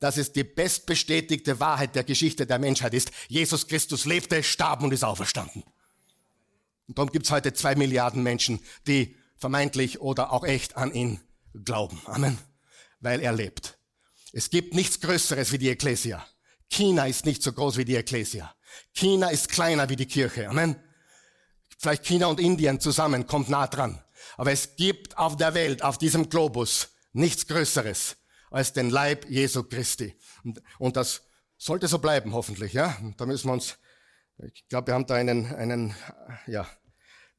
[0.00, 3.12] dass es die bestbestätigte Wahrheit der Geschichte der Menschheit ist.
[3.28, 5.62] Jesus Christus lebte, starb und ist auferstanden.
[6.88, 11.20] Und darum gibt es heute zwei Milliarden Menschen, die vermeintlich oder auch echt an ihn
[11.52, 12.00] glauben.
[12.06, 12.38] Amen.
[13.00, 13.76] Weil er lebt.
[14.32, 16.24] Es gibt nichts Größeres wie die Ekklesia.
[16.70, 18.54] China ist nicht so groß wie die Ekklesia.
[18.94, 20.48] China ist kleiner wie die Kirche.
[20.48, 20.76] Amen.
[21.76, 24.02] Vielleicht China und Indien zusammen kommt nah dran.
[24.36, 28.16] Aber es gibt auf der Welt, auf diesem Globus, nichts Größeres
[28.50, 30.16] als den Leib Jesu Christi.
[30.44, 31.22] Und, und das
[31.58, 32.96] sollte so bleiben, hoffentlich, ja.
[33.16, 33.76] Da müssen wir uns,
[34.38, 35.96] ich glaube, wir haben da einen, einen,
[36.46, 36.68] ja.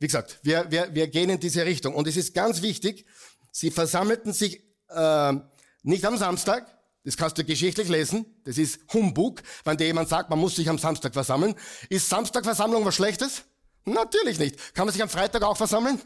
[0.04, 1.96] Wie gesagt, wir, wir, wir gehen in diese Richtung.
[1.96, 3.06] Und es ist ganz wichtig,
[3.52, 5.34] sie versammelten sich äh,
[5.82, 6.68] nicht am Samstag,
[7.06, 10.68] das kannst du geschichtlich lesen, das ist Humbug, wenn dir jemand sagt, man muss sich
[10.68, 11.56] am Samstag versammeln.
[11.88, 13.44] Ist Samstagversammlung was Schlechtes?
[13.86, 14.76] Natürlich nicht.
[14.76, 16.02] Kann man sich am Freitag auch versammeln?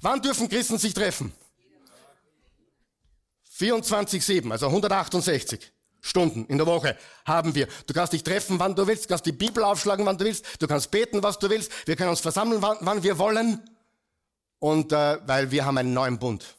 [0.00, 1.30] Wann dürfen Christen sich treffen?
[3.58, 5.70] 24-7, also 168
[6.04, 7.66] Stunden in der Woche haben wir.
[7.86, 10.44] Du kannst dich treffen, wann du willst, du kannst die Bibel aufschlagen, wann du willst,
[10.60, 13.62] du kannst beten, was du willst, wir können uns versammeln, wann, wann wir wollen.
[14.58, 16.56] Und äh, weil wir haben einen neuen Bund.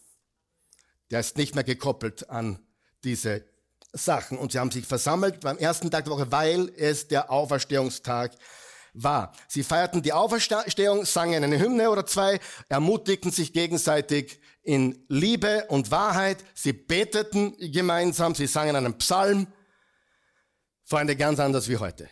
[1.11, 2.57] Der ist nicht mehr gekoppelt an
[3.03, 3.45] diese
[3.93, 4.39] Sachen.
[4.39, 8.31] Und sie haben sich versammelt beim ersten Tag der Woche, weil es der Auferstehungstag
[8.95, 9.33] war.
[9.47, 15.91] Sie feierten die Auferstehung, sangen eine Hymne oder zwei, ermutigten sich gegenseitig in Liebe und
[15.91, 16.43] Wahrheit.
[16.53, 19.47] Sie beteten gemeinsam, sie sangen einen Psalm.
[20.83, 22.09] Freunde, ganz anders wie heute.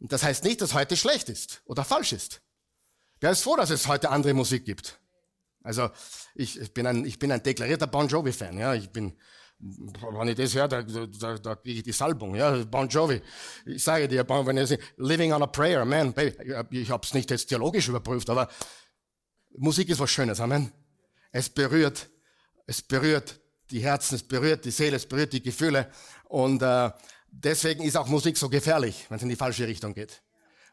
[0.00, 2.40] Und das heißt nicht, dass heute schlecht ist oder falsch ist.
[3.20, 4.98] Wer ist froh, dass es heute andere Musik gibt?
[5.62, 5.90] Also
[6.34, 8.58] ich, bin ein ich bin ein deklarierter Bon Jovi Fan.
[8.58, 9.16] Ja, ich bin
[9.62, 12.34] wenn ich das höre, da, da, da kriege ich die Salbung.
[12.34, 13.22] Ja, Bon Jovi.
[13.64, 17.30] Ich sage dir, wenn ich Living on a Prayer, man, baby, ich habe es nicht
[17.30, 18.48] jetzt theologisch überprüft, aber
[19.56, 20.72] Musik ist was Schönes, Amen.
[21.30, 22.10] Es berührt,
[22.66, 25.90] es berührt die Herzen, es berührt die Seele, es berührt die Gefühle.
[26.24, 26.90] Und äh,
[27.30, 30.22] deswegen ist auch Musik so gefährlich, wenn es in die falsche Richtung geht.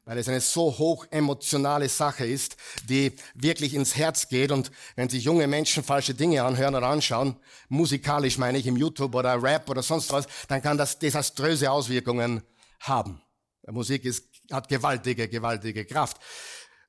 [0.06, 2.58] Weil es eine so hoch emotionale Sache ist,
[2.88, 4.52] die wirklich ins Herz geht.
[4.52, 7.36] Und wenn sich junge Menschen falsche Dinge anhören oder anschauen,
[7.68, 12.42] musikalisch meine ich im YouTube oder Rap oder sonst was, dann kann das desaströse Auswirkungen
[12.80, 13.22] haben.
[13.68, 16.18] Musik ist, hat gewaltige, gewaltige Kraft.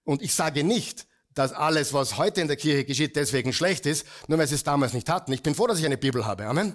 [0.05, 4.07] Und ich sage nicht, dass alles, was heute in der Kirche geschieht, deswegen schlecht ist,
[4.27, 5.33] nur weil sie es damals nicht hatten.
[5.33, 6.47] Ich bin froh, dass ich eine Bibel habe.
[6.47, 6.75] Amen.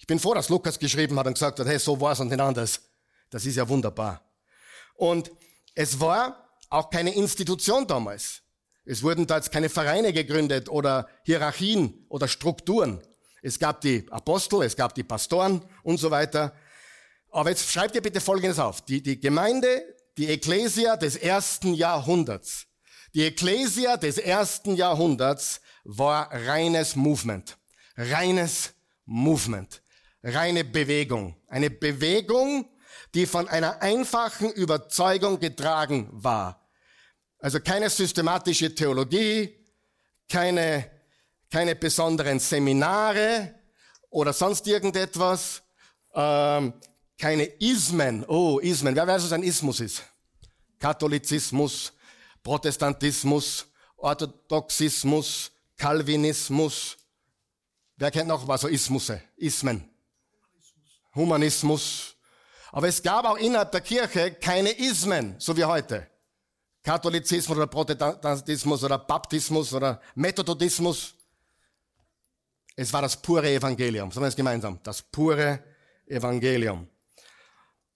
[0.00, 2.40] Ich bin froh, dass Lukas geschrieben hat und gesagt hat, hey, so war's und nicht
[2.40, 2.80] anders.
[3.30, 4.20] Das ist ja wunderbar.
[4.96, 5.30] Und
[5.74, 8.42] es war auch keine Institution damals.
[8.84, 13.02] Es wurden da jetzt keine Vereine gegründet oder Hierarchien oder Strukturen.
[13.42, 16.54] Es gab die Apostel, es gab die Pastoren und so weiter.
[17.30, 18.82] Aber jetzt schreibt ihr bitte Folgendes auf.
[18.82, 19.82] Die, die Gemeinde,
[20.16, 22.66] die Ekklesia des ersten Jahrhunderts
[23.14, 27.56] die Ekklesia des ersten Jahrhunderts war reines Movement.
[27.96, 29.82] Reines Movement.
[30.24, 31.36] Reine Bewegung.
[31.46, 32.68] Eine Bewegung,
[33.14, 36.68] die von einer einfachen Überzeugung getragen war.
[37.38, 39.54] Also keine systematische Theologie,
[40.28, 40.90] keine,
[41.50, 43.54] keine besonderen Seminare
[44.10, 45.62] oder sonst irgendetwas,
[46.14, 46.74] ähm,
[47.18, 48.24] keine Ismen.
[48.26, 48.96] Oh, Ismen.
[48.96, 50.02] Wer weiß, was ein Ismus ist?
[50.78, 51.92] Katholizismus,
[52.42, 56.96] Protestantismus, Orthodoxismus, Calvinismus.
[57.96, 59.88] Wer kennt noch was so Ismusse, Ismen?
[61.14, 62.13] Humanismus.
[62.74, 66.08] Aber es gab auch innerhalb der Kirche keine Ismen, so wie heute.
[66.82, 71.14] Katholizismus oder Protestantismus oder Baptismus oder Methodismus.
[72.74, 74.10] Es war das pure Evangelium.
[74.10, 74.80] Sagen wir es gemeinsam.
[74.82, 75.62] Das pure
[76.06, 76.88] Evangelium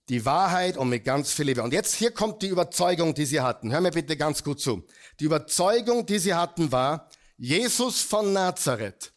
[0.07, 1.61] die Wahrheit und mit ganz viel Liebe.
[1.61, 3.71] Und jetzt hier kommt die Überzeugung, die sie hatten.
[3.71, 4.83] Hör mir bitte ganz gut zu.
[5.19, 9.11] Die Überzeugung, die sie hatten, war, Jesus von Nazareth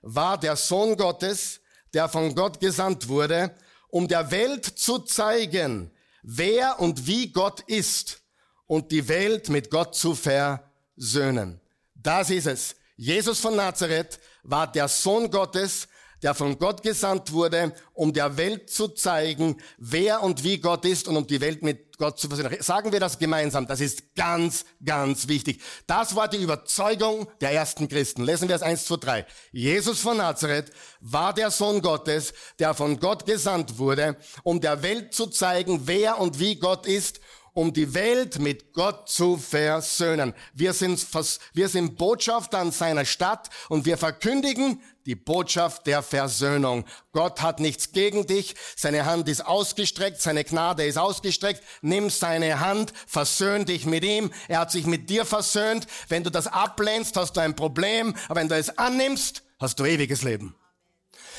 [0.00, 1.60] war der Sohn Gottes,
[1.94, 3.54] der von Gott gesandt wurde,
[3.92, 5.90] um der Welt zu zeigen,
[6.22, 8.22] wer und wie Gott ist
[8.66, 11.60] und die Welt mit Gott zu versöhnen.
[11.94, 12.74] Das ist es.
[12.96, 15.88] Jesus von Nazareth war der Sohn Gottes,
[16.22, 21.08] der von Gott gesandt wurde, um der Welt zu zeigen, wer und wie Gott ist
[21.08, 22.56] und um die Welt mit Gott zu versöhnen.
[22.60, 23.66] Sagen wir das gemeinsam.
[23.66, 25.60] Das ist ganz, ganz wichtig.
[25.86, 28.24] Das war die Überzeugung der ersten Christen.
[28.24, 29.26] Lesen wir es 1, 2, 3.
[29.52, 35.14] Jesus von Nazareth war der Sohn Gottes, der von Gott gesandt wurde, um der Welt
[35.14, 37.20] zu zeigen, wer und wie Gott ist
[37.54, 40.34] um die Welt mit Gott zu versöhnen.
[40.54, 41.06] Wir sind,
[41.52, 46.84] wir sind Botschafter an seiner Stadt und wir verkündigen die Botschaft der Versöhnung.
[47.12, 51.62] Gott hat nichts gegen dich, seine Hand ist ausgestreckt, seine Gnade ist ausgestreckt.
[51.82, 54.30] Nimm seine Hand, versöhn dich mit ihm.
[54.48, 55.86] Er hat sich mit dir versöhnt.
[56.08, 59.84] Wenn du das ablehnst, hast du ein Problem, aber wenn du es annimmst, hast du
[59.84, 60.54] ewiges Leben.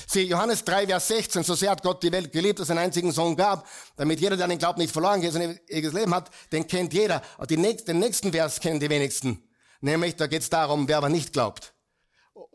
[0.08, 2.86] Sieh, Johannes 3, Vers 16, so sehr hat Gott die Welt geliebt, dass er einen
[2.86, 6.14] einzigen Sohn gab, damit jeder, der an den Glauben nicht verloren geht, sein ewiges Leben
[6.14, 7.22] hat, den kennt jeder.
[7.38, 9.44] Und den nächsten Vers kennen die wenigsten.
[9.82, 11.74] Nämlich, da geht es darum, wer aber nicht glaubt.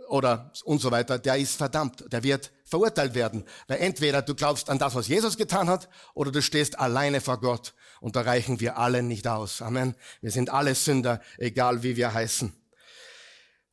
[0.08, 3.44] Oder und so weiter, der ist verdammt, der wird verurteilt werden.
[3.66, 7.38] Weil entweder du glaubst an das, was Jesus getan hat, oder du stehst alleine vor
[7.38, 7.74] Gott.
[8.00, 9.60] Und da reichen wir alle nicht aus.
[9.60, 9.94] Amen.
[10.22, 12.52] Wir sind alle Sünder, egal wie wir heißen.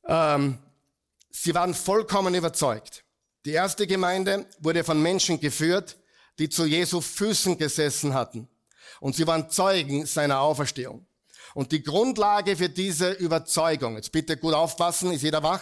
[0.08, 0.58] Ähm,
[1.32, 3.05] sie waren vollkommen überzeugt.
[3.46, 5.98] Die erste Gemeinde wurde von Menschen geführt,
[6.40, 8.48] die zu Jesu Füßen gesessen hatten.
[9.00, 11.06] Und sie waren Zeugen seiner Auferstehung.
[11.54, 15.62] Und die Grundlage für diese Überzeugung, jetzt bitte gut aufpassen, ist jeder wach?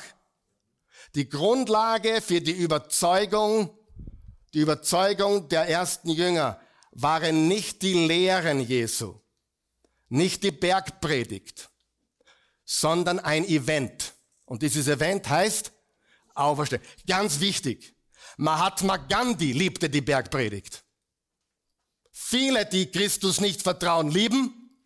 [1.13, 3.77] Die Grundlage für die Überzeugung,
[4.53, 6.59] die Überzeugung der ersten Jünger
[6.91, 9.19] waren nicht die Lehren Jesu,
[10.09, 11.69] nicht die Bergpredigt,
[12.63, 14.13] sondern ein Event.
[14.45, 15.71] Und dieses Event heißt
[16.35, 16.81] auferstehen.
[17.07, 17.95] Ganz wichtig.
[18.37, 20.83] Mahatma Gandhi liebte die Bergpredigt.
[22.11, 24.79] Viele, die Christus nicht vertrauen, lieben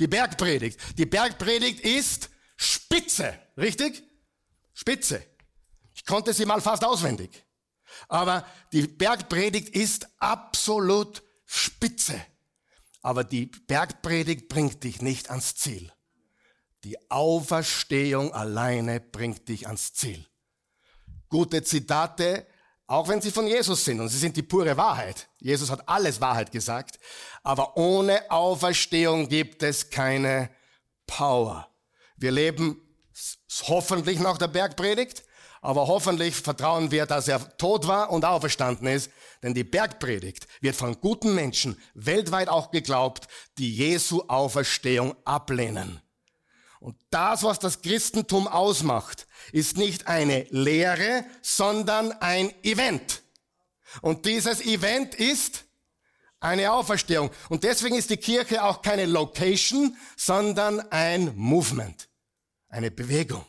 [0.00, 0.80] die Bergpredigt.
[0.98, 4.02] Die Bergpredigt ist Spitze, richtig?
[4.72, 5.24] Spitze.
[5.94, 7.44] Ich konnte sie mal fast auswendig.
[8.08, 12.20] Aber die Bergpredigt ist absolut Spitze.
[13.02, 15.92] Aber die Bergpredigt bringt dich nicht ans Ziel.
[16.82, 20.26] Die Auferstehung alleine bringt dich ans Ziel
[21.34, 22.46] gute Zitate,
[22.86, 25.28] auch wenn sie von Jesus sind und sie sind die pure Wahrheit.
[25.40, 27.00] Jesus hat alles Wahrheit gesagt,
[27.42, 30.48] aber ohne Auferstehung gibt es keine
[31.08, 31.66] Power.
[32.16, 32.80] Wir leben
[33.64, 35.24] hoffentlich nach der Bergpredigt,
[35.60, 39.10] aber hoffentlich vertrauen wir, dass er tot war und auferstanden ist,
[39.42, 43.26] denn die Bergpredigt wird von guten Menschen weltweit auch geglaubt,
[43.58, 46.00] die Jesu Auferstehung ablehnen.
[46.84, 53.22] Und das, was das Christentum ausmacht, ist nicht eine Lehre, sondern ein Event.
[54.02, 55.64] Und dieses Event ist
[56.40, 57.30] eine Auferstehung.
[57.48, 62.06] Und deswegen ist die Kirche auch keine Location, sondern ein Movement,
[62.68, 63.46] eine Bewegung.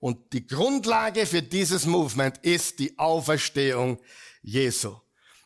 [0.00, 4.00] Und die Grundlage für dieses Movement ist die Auferstehung
[4.42, 4.96] Jesu.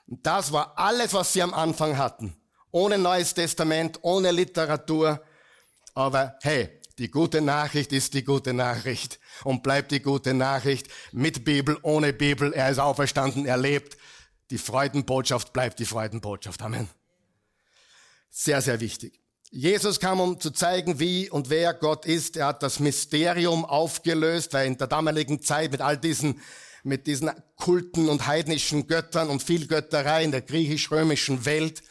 [0.07, 2.35] Und das war alles, was sie am Anfang hatten.
[2.71, 5.23] Ohne Neues Testament, ohne Literatur.
[5.93, 11.45] Aber hey, die gute Nachricht ist die gute Nachricht und bleibt die gute Nachricht mit
[11.45, 12.53] Bibel, ohne Bibel.
[12.53, 13.97] Er ist auferstanden, er lebt.
[14.51, 16.61] Die Freudenbotschaft bleibt die Freudenbotschaft.
[16.63, 16.89] Amen.
[18.31, 19.21] Sehr, sehr wichtig.
[19.51, 22.37] Jesus kam, um zu zeigen, wie und wer Gott ist.
[22.37, 26.41] Er hat das Mysterium aufgelöst, weil in der damaligen Zeit mit all diesen,
[26.83, 31.83] mit diesen Kulten und heidnischen Göttern und viel Götterei in der griechisch-römischen Welt,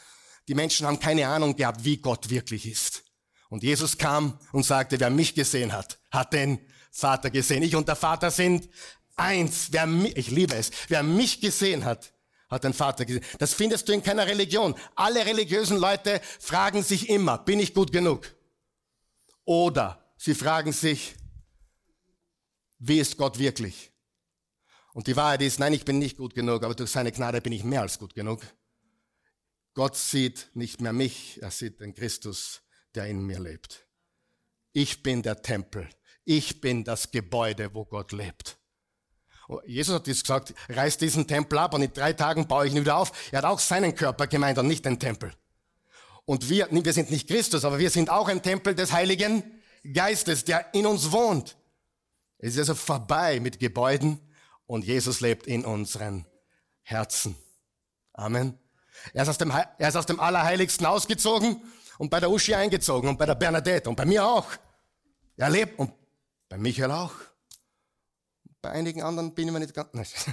[0.48, 3.04] die Menschen haben keine Ahnung gehabt, wie Gott wirklich ist.
[3.52, 6.58] Und Jesus kam und sagte, wer mich gesehen hat, hat den
[6.90, 7.62] Vater gesehen.
[7.62, 8.66] Ich und der Vater sind
[9.14, 9.68] eins.
[9.72, 10.70] Wer mich, ich liebe es.
[10.88, 12.14] Wer mich gesehen hat,
[12.48, 13.22] hat den Vater gesehen.
[13.38, 14.74] Das findest du in keiner Religion.
[14.94, 18.34] Alle religiösen Leute fragen sich immer, bin ich gut genug?
[19.44, 21.14] Oder sie fragen sich,
[22.78, 23.92] wie ist Gott wirklich?
[24.94, 27.52] Und die Wahrheit ist, nein, ich bin nicht gut genug, aber durch seine Gnade bin
[27.52, 28.40] ich mehr als gut genug.
[29.74, 32.62] Gott sieht nicht mehr mich, er sieht den Christus,
[32.94, 33.86] der in mir lebt.
[34.72, 35.88] Ich bin der Tempel.
[36.24, 38.58] Ich bin das Gebäude, wo Gott lebt.
[39.48, 42.74] Oh, Jesus hat das gesagt, reiß diesen Tempel ab und in drei Tagen baue ich
[42.74, 43.12] ihn wieder auf.
[43.32, 45.32] Er hat auch seinen Körper gemeint und nicht den Tempel.
[46.24, 49.42] Und wir, wir sind nicht Christus, aber wir sind auch ein Tempel des Heiligen
[49.92, 51.56] Geistes, der in uns wohnt.
[52.38, 54.20] Es ist also vorbei mit Gebäuden
[54.66, 56.26] und Jesus lebt in unseren
[56.82, 57.36] Herzen.
[58.12, 58.58] Amen.
[59.12, 61.60] Er ist aus dem, er ist aus dem Allerheiligsten ausgezogen
[61.98, 64.50] und bei der Uschi eingezogen und bei der Bernadette und bei mir auch.
[65.36, 65.92] Er lebt und
[66.48, 67.12] bei Michael auch.
[68.60, 70.26] Bei einigen anderen bin ich mir nicht ganz.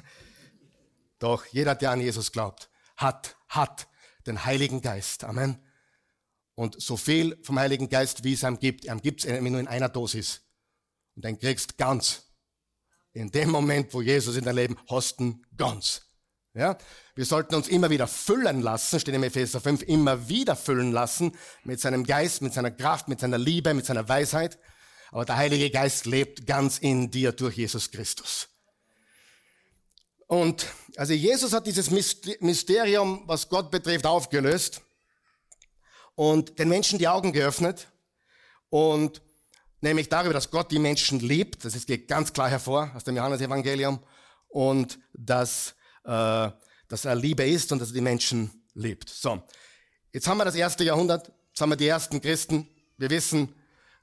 [1.20, 3.88] Doch, jeder, der an Jesus glaubt, hat, hat
[4.26, 5.24] den Heiligen Geist.
[5.24, 5.58] Amen.
[6.56, 9.68] Und so viel vom Heiligen Geist, wie es ihm gibt, ihm gibt es nur in
[9.68, 10.42] einer Dosis.
[11.16, 12.26] und dann kriegst ganz.
[13.14, 16.09] In dem Moment, wo Jesus in dein Leben hast, du ganz.
[16.54, 16.78] Ja?
[17.16, 21.36] Wir sollten uns immer wieder füllen lassen, steht im Epheser 5, immer wieder füllen lassen
[21.64, 24.58] mit seinem Geist, mit seiner Kraft, mit seiner Liebe, mit seiner Weisheit.
[25.12, 28.48] Aber der Heilige Geist lebt ganz in dir durch Jesus Christus.
[30.28, 34.82] Und also Jesus hat dieses Mysterium, was Gott betrifft, aufgelöst
[36.14, 37.88] und den Menschen die Augen geöffnet
[38.70, 39.24] und
[39.82, 44.04] nämlich darüber, dass Gott die Menschen liebt, das geht ganz klar hervor aus dem Johannesevangelium
[44.50, 46.50] und dass, äh,
[46.88, 49.10] dass er Liebe ist und dass er die Menschen liebt.
[49.10, 49.42] So,
[50.12, 53.54] jetzt haben wir das erste Jahrhundert, jetzt haben wir die ersten Christen, wir wissen,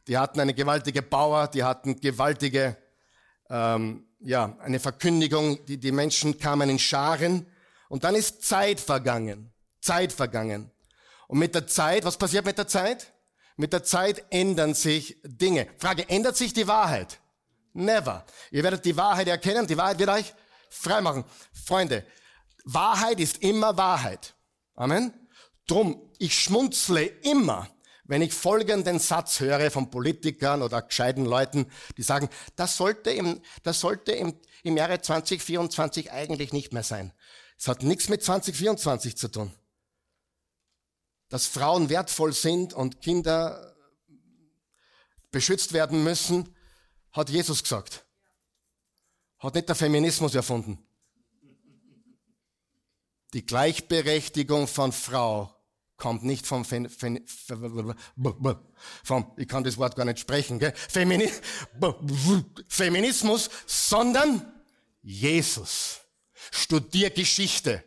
[0.07, 2.77] die hatten eine gewaltige Power, die hatten gewaltige
[3.51, 7.47] ähm, ja, eine Verkündigung, die, die Menschen kamen in Scharen
[7.89, 9.53] und dann ist Zeit vergangen.
[9.81, 10.71] Zeit vergangen.
[11.29, 13.13] Und mit der Zeit, was passiert mit der Zeit?
[13.57, 15.67] Mit der Zeit ändern sich Dinge.
[15.79, 17.19] Frage, ändert sich die Wahrheit?
[17.73, 18.25] Never.
[18.51, 20.35] Ihr werdet die Wahrheit erkennen, die Wahrheit wird euch
[20.77, 21.25] frei machen.
[21.53, 22.07] Freunde,
[22.65, 24.35] Wahrheit ist immer Wahrheit.
[24.75, 25.13] Amen.
[25.67, 27.69] Drum, ich schmunzle immer,
[28.05, 33.41] wenn ich folgenden Satz höre von Politikern oder gescheiten Leuten, die sagen, das sollte im,
[33.63, 37.13] das sollte im, im Jahre 2024 eigentlich nicht mehr sein.
[37.59, 39.53] Es hat nichts mit 2024 zu tun.
[41.29, 43.75] Dass Frauen wertvoll sind und Kinder
[45.33, 46.55] beschützt werden müssen,
[47.13, 48.06] hat Jesus gesagt.
[49.47, 50.77] Hat nicht der Feminismus erfunden.
[53.33, 55.55] Die Gleichberechtigung von Frau
[55.97, 57.25] kommt nicht vom, Fen, Fen,
[59.05, 60.73] vom ich kann das Wort gar nicht sprechen, gell?
[60.75, 61.31] Femini,
[62.67, 64.53] Feminismus, sondern
[65.01, 66.01] Jesus.
[66.51, 67.85] Studier Geschichte.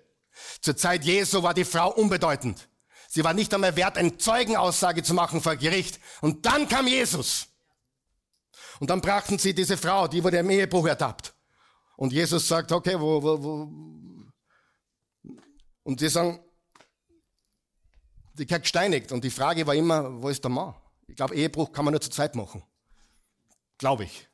[0.62, 2.70] Zur Zeit Jesu war die Frau unbedeutend.
[3.10, 6.00] Sie war nicht einmal wert, eine Zeugenaussage zu machen vor Gericht.
[6.22, 7.48] Und dann kam Jesus.
[8.80, 11.34] Und dann brachten sie diese Frau, die wurde im Ehebruch ertappt.
[12.00, 13.70] Und Jesus sagt, okay, wo, wo, wo.
[15.84, 16.40] Und sie sagen,
[18.36, 19.12] die gehört gesteinigt.
[19.12, 20.76] Und die Frage war immer, wo ist der Mann?
[21.08, 22.64] Ich glaube, Ehebruch kann man nur zur Zeit machen.
[23.78, 24.30] Glaube ich.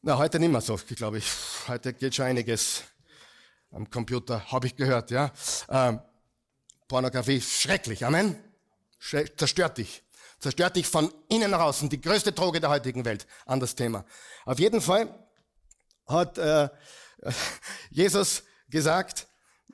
[0.00, 1.30] Na, heute nicht mehr so, glaube ich.
[1.68, 2.84] Heute geht schon einiges
[3.70, 5.30] am Computer, habe ich gehört, ja.
[5.68, 6.00] Ähm,
[6.88, 8.42] Pornografie, schrecklich, Amen.
[8.98, 10.02] Zerstört dich.
[10.38, 11.90] Zerstört dich von innen nach außen.
[11.90, 13.26] Die größte Droge der heutigen Welt.
[13.44, 14.06] Anderes Thema.
[14.46, 15.25] Auf jeden Fall
[16.06, 16.68] hat äh,
[17.90, 19.28] Jesus gesagt,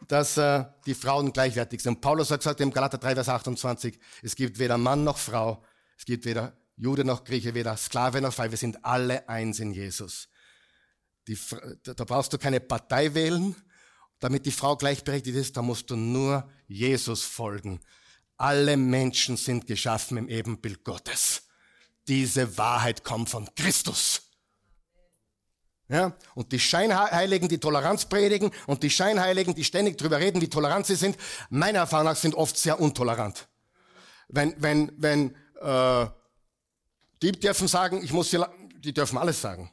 [0.08, 2.00] dass äh, die Frauen gleichwertig sind.
[2.00, 5.64] Paulus hat gesagt im Galater 3, Vers 28, es gibt weder Mann noch Frau,
[5.96, 9.72] es gibt weder Jude noch Grieche, weder Sklave noch Frei, wir sind alle eins in
[9.72, 10.28] Jesus.
[11.28, 11.38] Die,
[11.84, 13.54] da brauchst du keine Partei wählen,
[14.18, 17.80] damit die Frau gleichberechtigt ist, da musst du nur Jesus folgen.
[18.36, 21.42] Alle Menschen sind geschaffen im Ebenbild Gottes.
[22.08, 24.31] Diese Wahrheit kommt von Christus.
[25.92, 26.16] Ja?
[26.34, 30.86] Und die Scheinheiligen, die Toleranz predigen und die Scheinheiligen, die ständig drüber reden, wie tolerant
[30.86, 31.18] sie sind,
[31.50, 33.46] meiner Erfahrung nach sind oft sehr untolerant.
[34.28, 36.06] Wenn, wenn, wenn, äh,
[37.20, 38.42] die dürfen sagen, ich muss sie,
[38.78, 39.70] die dürfen alles sagen.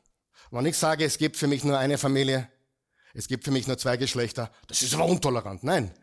[0.52, 2.50] Wenn ich sage, es gibt für mich nur eine Familie,
[3.14, 5.64] es gibt für mich nur zwei Geschlechter, das ist aber untolerant.
[5.64, 5.94] Nein.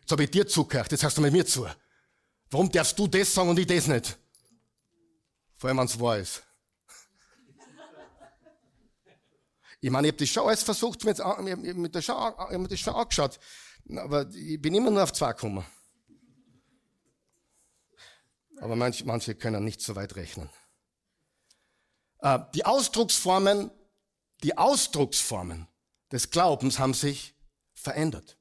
[0.00, 1.66] Jetzt habe ich dir zugehört, jetzt hast du mit mir zu.
[2.50, 4.18] Warum darfst du das sagen und ich das nicht?
[5.56, 6.42] Vor allem, wenn es wahr ist.
[9.84, 11.18] Ich meine, ich habe das schon alles versucht, mit,
[11.76, 13.40] mit der schon, ich habe das schon angeschaut,
[13.96, 15.64] aber ich bin immer nur auf zwei gekommen.
[18.60, 20.48] Aber manche, manche können nicht so weit rechnen.
[22.20, 23.72] Äh, die Ausdrucksformen,
[24.44, 25.66] die Ausdrucksformen
[26.12, 27.34] des Glaubens haben sich
[27.74, 28.38] verändert.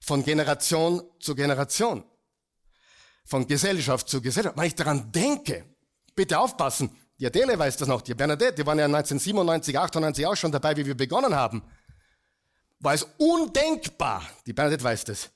[0.00, 2.04] Von Generation zu Generation.
[3.24, 4.56] Von Gesellschaft zu Gesellschaft.
[4.56, 5.64] Wenn ich daran denke,
[6.14, 10.36] bitte aufpassen, die Adele weiß das noch, die Bernadette, die waren ja 1997, 98 auch
[10.36, 11.62] schon dabei, wie wir begonnen haben.
[12.78, 15.30] War es undenkbar, die Bernadette weiß das,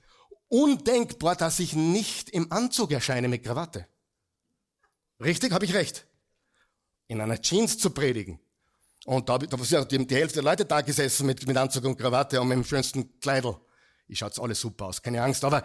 [0.48, 3.86] undenkbar, dass ich nicht im Anzug erscheine mit Krawatte.
[5.18, 6.06] Richtig, habe ich recht.
[7.08, 8.38] In einer Jeans zu predigen.
[9.04, 11.96] Und da, da sind die, die Hälfte der Leute da gesessen mit, mit Anzug und
[11.96, 13.56] Krawatte und mit dem schönsten Kleidel.
[14.06, 15.64] Ich schaut's alles super aus, keine Angst, aber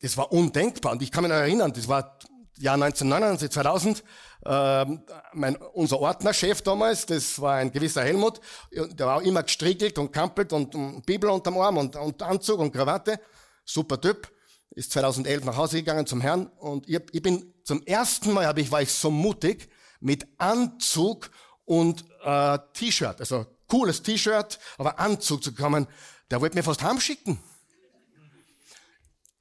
[0.00, 0.92] das war undenkbar.
[0.92, 2.18] Und ich kann mich noch erinnern, das war
[2.56, 4.04] Jahr 1999, 2000,
[4.44, 4.86] äh,
[5.34, 8.40] mein, unser Ordnerchef damals, das war ein gewisser Helmut,
[8.72, 12.60] der war auch immer gestriegelt und kampelt und, und Bibel unterm Arm und, und Anzug
[12.60, 13.20] und Krawatte,
[13.64, 14.30] super Typ,
[14.70, 18.58] ist 2011 nach Hause gegangen zum Herrn und ich, ich bin zum ersten Mal, hab
[18.58, 19.68] ich, war ich so mutig,
[20.00, 21.30] mit Anzug
[21.64, 25.86] und äh, T-Shirt, also cooles T-Shirt, aber Anzug zu kommen,
[26.30, 27.38] der wollte mir fast heimschicken.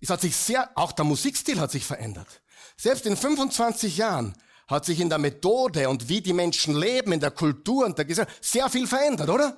[0.02, 2.42] Es hat sich sehr, auch der Musikstil hat sich verändert.
[2.80, 4.34] Selbst in 25 Jahren
[4.70, 8.06] hat sich in der Methode und wie die Menschen leben, in der Kultur und der
[8.06, 9.58] Gesellschaft sehr viel verändert, oder?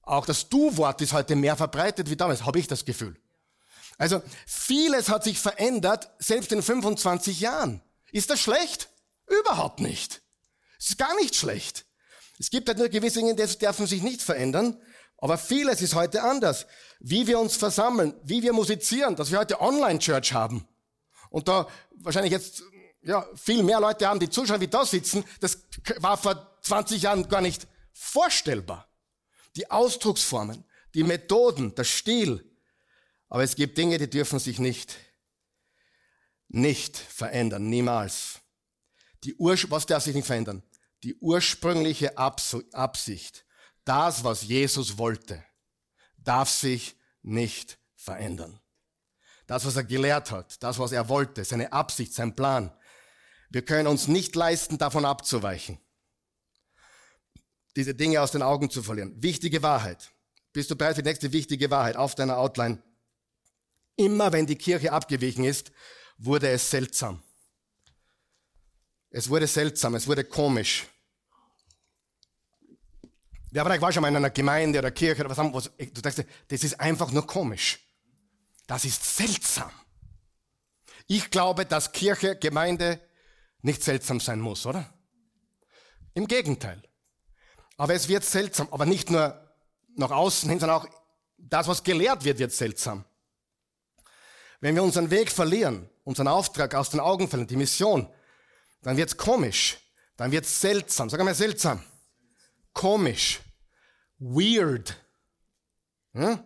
[0.00, 3.20] Auch das Du-Wort ist heute mehr verbreitet wie damals, habe ich das Gefühl.
[3.98, 7.82] Also vieles hat sich verändert, selbst in 25 Jahren.
[8.10, 8.88] Ist das schlecht?
[9.26, 10.22] Überhaupt nicht.
[10.78, 11.84] Es ist gar nicht schlecht.
[12.38, 14.80] Es gibt halt nur gewisse Dinge, die dürfen sich nicht verändern,
[15.18, 16.64] aber vieles ist heute anders.
[17.00, 20.66] Wie wir uns versammeln, wie wir musizieren, dass wir heute Online-Church haben.
[21.34, 22.62] Und da wahrscheinlich jetzt
[23.02, 25.58] ja, viel mehr Leute haben, die zuschauen, wie da sitzen, das
[25.96, 28.88] war vor 20 Jahren gar nicht vorstellbar.
[29.56, 30.64] Die Ausdrucksformen,
[30.94, 32.48] die Methoden, der Stil.
[33.28, 34.96] Aber es gibt Dinge, die dürfen sich nicht,
[36.46, 38.38] nicht verändern, niemals.
[39.24, 40.62] Die Ur was darf sich nicht verändern?
[41.02, 43.44] Die ursprüngliche Absicht,
[43.84, 45.44] das, was Jesus wollte,
[46.16, 48.60] darf sich nicht verändern.
[49.46, 52.72] Das, was er gelehrt hat, das, was er wollte, seine Absicht, sein Plan,
[53.50, 55.78] wir können uns nicht leisten, davon abzuweichen.
[57.76, 59.22] Diese Dinge aus den Augen zu verlieren.
[59.22, 60.12] Wichtige Wahrheit.
[60.52, 62.82] Bist du bereit für die nächste wichtige Wahrheit auf deiner Outline?
[63.96, 65.72] Immer wenn die Kirche abgewichen ist,
[66.16, 67.22] wurde es seltsam.
[69.10, 70.86] Es wurde seltsam, es wurde komisch.
[73.52, 76.00] Wer vielleicht war schon mal in einer Gemeinde oder Kirche oder was haben, was, du
[76.00, 77.78] denkst, das ist einfach nur komisch.
[78.66, 79.70] Das ist seltsam.
[81.06, 83.00] Ich glaube, dass Kirche, Gemeinde
[83.62, 84.92] nicht seltsam sein muss, oder?
[86.14, 86.82] Im Gegenteil.
[87.76, 89.40] Aber es wird seltsam, aber nicht nur
[89.96, 90.88] nach außen hin, sondern auch
[91.36, 93.04] das, was gelehrt wird, wird seltsam.
[94.60, 98.08] Wenn wir unseren Weg verlieren, unseren Auftrag aus den Augen verlieren, die Mission,
[98.82, 99.78] dann wird's komisch,
[100.16, 101.10] dann wird's seltsam.
[101.10, 101.82] Sag einmal seltsam.
[102.72, 103.40] Komisch.
[104.18, 104.96] Weird.
[106.12, 106.42] Hm?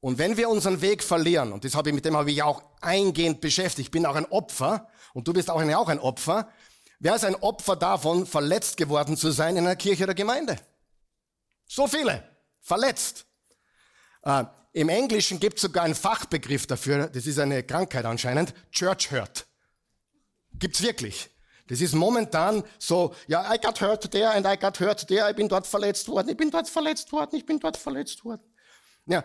[0.00, 2.62] Und wenn wir unseren Weg verlieren, und das habe ich, mit dem habe ich auch
[2.80, 6.48] eingehend beschäftigt, ich bin auch ein Opfer, und du bist auch ein, auch ein Opfer,
[7.00, 10.56] wer ist ein Opfer davon, verletzt geworden zu sein in einer Kirche oder Gemeinde?
[11.66, 12.24] So viele.
[12.60, 13.26] Verletzt.
[14.22, 19.10] Äh, Im Englischen gibt es sogar einen Fachbegriff dafür, das ist eine Krankheit anscheinend, Church
[19.10, 19.46] Hurt.
[20.54, 21.30] Gibt's wirklich.
[21.68, 25.36] Das ist momentan so, ja, I got hurt there and I got hurt there, ich
[25.36, 28.42] bin dort verletzt worden, ich bin dort verletzt worden, ich bin dort verletzt worden.
[29.06, 29.24] Ja,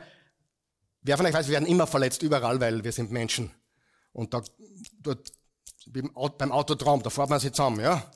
[1.08, 3.52] Wer von euch weiß, wir werden immer verletzt, überall, weil wir sind Menschen.
[4.12, 4.42] Und da,
[5.00, 5.32] dort,
[5.88, 8.12] beim Autotraum, da fährt man sich zusammen, ja.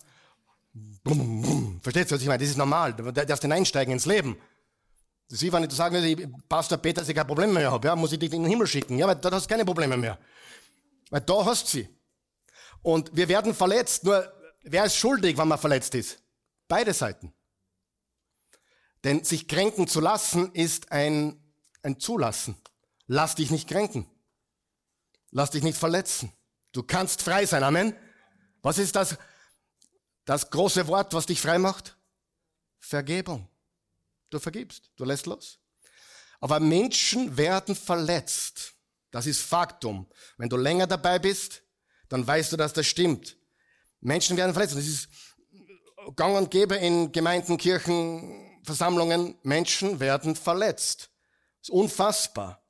[0.73, 1.79] Bum, bum.
[1.83, 2.39] Versteht ihr, was ich meine?
[2.39, 2.95] Das ist normal.
[2.95, 4.37] Da darfst du einsteigen ins Leben.
[5.29, 8.11] Ist wie wenn ich sagen Pastor Peter, dass ich kein Problem mehr habe, ja, muss
[8.11, 8.97] ich dich in den Himmel schicken.
[8.97, 10.17] Ja, weil da hast du keine Probleme mehr.
[11.11, 11.89] Weil da hast du sie.
[12.81, 14.33] Und wir werden verletzt, nur
[14.63, 16.17] wer ist schuldig, wenn man verletzt ist?
[16.67, 17.33] Beide Seiten.
[19.03, 21.39] Denn sich kränken zu lassen ist ein,
[21.83, 22.55] ein Zulassen.
[23.11, 24.05] Lass dich nicht kränken.
[25.31, 26.31] Lass dich nicht verletzen.
[26.71, 27.63] Du kannst frei sein.
[27.63, 27.95] Amen.
[28.61, 29.17] Was ist das,
[30.25, 31.97] das große Wort, was dich frei macht?
[32.77, 33.49] Vergebung.
[34.29, 34.91] Du vergibst.
[34.95, 35.57] Du lässt los.
[36.39, 38.75] Aber Menschen werden verletzt.
[39.09, 40.07] Das ist Faktum.
[40.37, 41.63] Wenn du länger dabei bist,
[42.09, 43.37] dann weißt du, dass das stimmt.
[44.01, 44.75] Menschen werden verletzt.
[44.75, 45.09] Das ist
[46.15, 49.35] gang und gäbe in Gemeinden, Kirchen, Versammlungen.
[49.41, 51.09] Menschen werden verletzt.
[51.59, 52.63] Das ist unfassbar.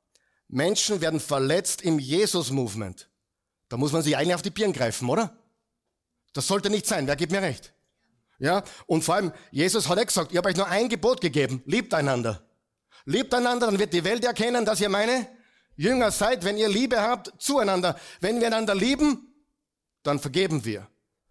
[0.50, 3.08] Menschen werden verletzt im Jesus-Movement.
[3.68, 5.36] Da muss man sich eigentlich auf die Birnen greifen, oder?
[6.32, 7.06] Das sollte nicht sein.
[7.06, 7.72] Wer gibt mir recht?
[8.38, 8.64] Ja?
[8.86, 11.62] Und vor allem, Jesus hat ja gesagt, ich habe euch nur ein Gebot gegeben.
[11.66, 12.42] Liebt einander.
[13.04, 15.28] Liebt einander, dann wird die Welt erkennen, dass ihr meine
[15.76, 17.98] Jünger seid, wenn ihr Liebe habt zueinander.
[18.20, 19.34] Wenn wir einander lieben,
[20.02, 20.88] dann vergeben wir.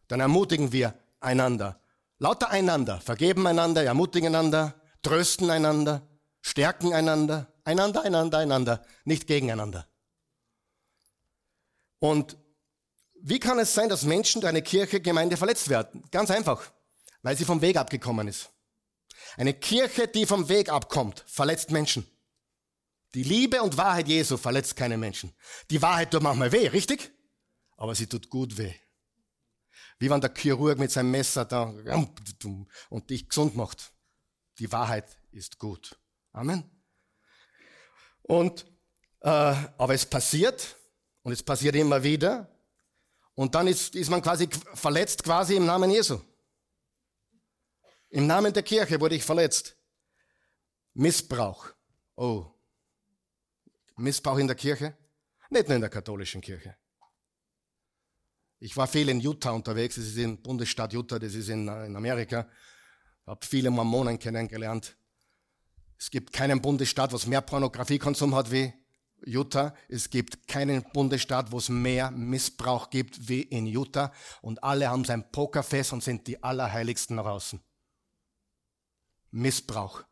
[0.08, 1.82] Dann ermutigen wir einander.
[2.18, 3.00] Lauter einander.
[3.02, 6.08] Vergeben einander, ermutigen einander, trösten einander,
[6.42, 7.48] stärken einander.
[7.70, 9.88] Einander, einander, einander, nicht gegeneinander.
[12.00, 12.36] Und
[13.22, 16.04] wie kann es sein, dass Menschen durch eine Kirche, Gemeinde verletzt werden?
[16.10, 16.72] Ganz einfach,
[17.22, 18.50] weil sie vom Weg abgekommen ist.
[19.38, 22.10] Eine Kirche, die vom Weg abkommt, verletzt Menschen.
[23.14, 25.32] Die Liebe und Wahrheit Jesu verletzt keine Menschen.
[25.70, 27.12] Die Wahrheit tut manchmal weh, richtig?
[27.78, 28.74] Aber sie tut gut weh.
[30.00, 31.72] Wie wenn der Chirurg mit seinem Messer da
[32.90, 33.94] und dich gesund macht.
[34.58, 35.96] Die Wahrheit ist gut.
[36.32, 36.79] Amen.
[38.30, 38.64] Und,
[39.22, 40.76] äh, aber es passiert
[41.24, 42.48] und es passiert immer wieder.
[43.34, 46.22] Und dann ist, ist man quasi verletzt quasi im Namen Jesu.
[48.10, 49.76] Im Namen der Kirche wurde ich verletzt.
[50.94, 51.74] Missbrauch.
[52.16, 52.46] Oh.
[53.98, 54.96] Missbrauch in der Kirche?
[55.50, 56.78] Nicht nur in der katholischen Kirche.
[58.60, 61.96] Ich war viel in Utah unterwegs, das ist in Bundesstaat Utah, das ist in, in
[61.96, 62.48] Amerika.
[63.26, 64.99] Habe viele Mormonen kennengelernt.
[66.00, 68.74] Es gibt keinen Bundesstaat, was mehr Pornografiekonsum hat wie
[69.26, 69.76] Utah.
[69.90, 74.14] Es gibt keinen Bundesstaat, wo es mehr Missbrauch gibt wie in Utah.
[74.42, 77.62] Und alle haben sein Pokerfest und sind die Allerheiligsten nach außen.
[79.32, 80.04] Missbrauch,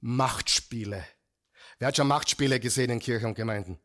[0.00, 1.04] Machtspiele.
[1.78, 3.80] Wer hat schon Machtspiele gesehen in Kirchen und Gemeinden?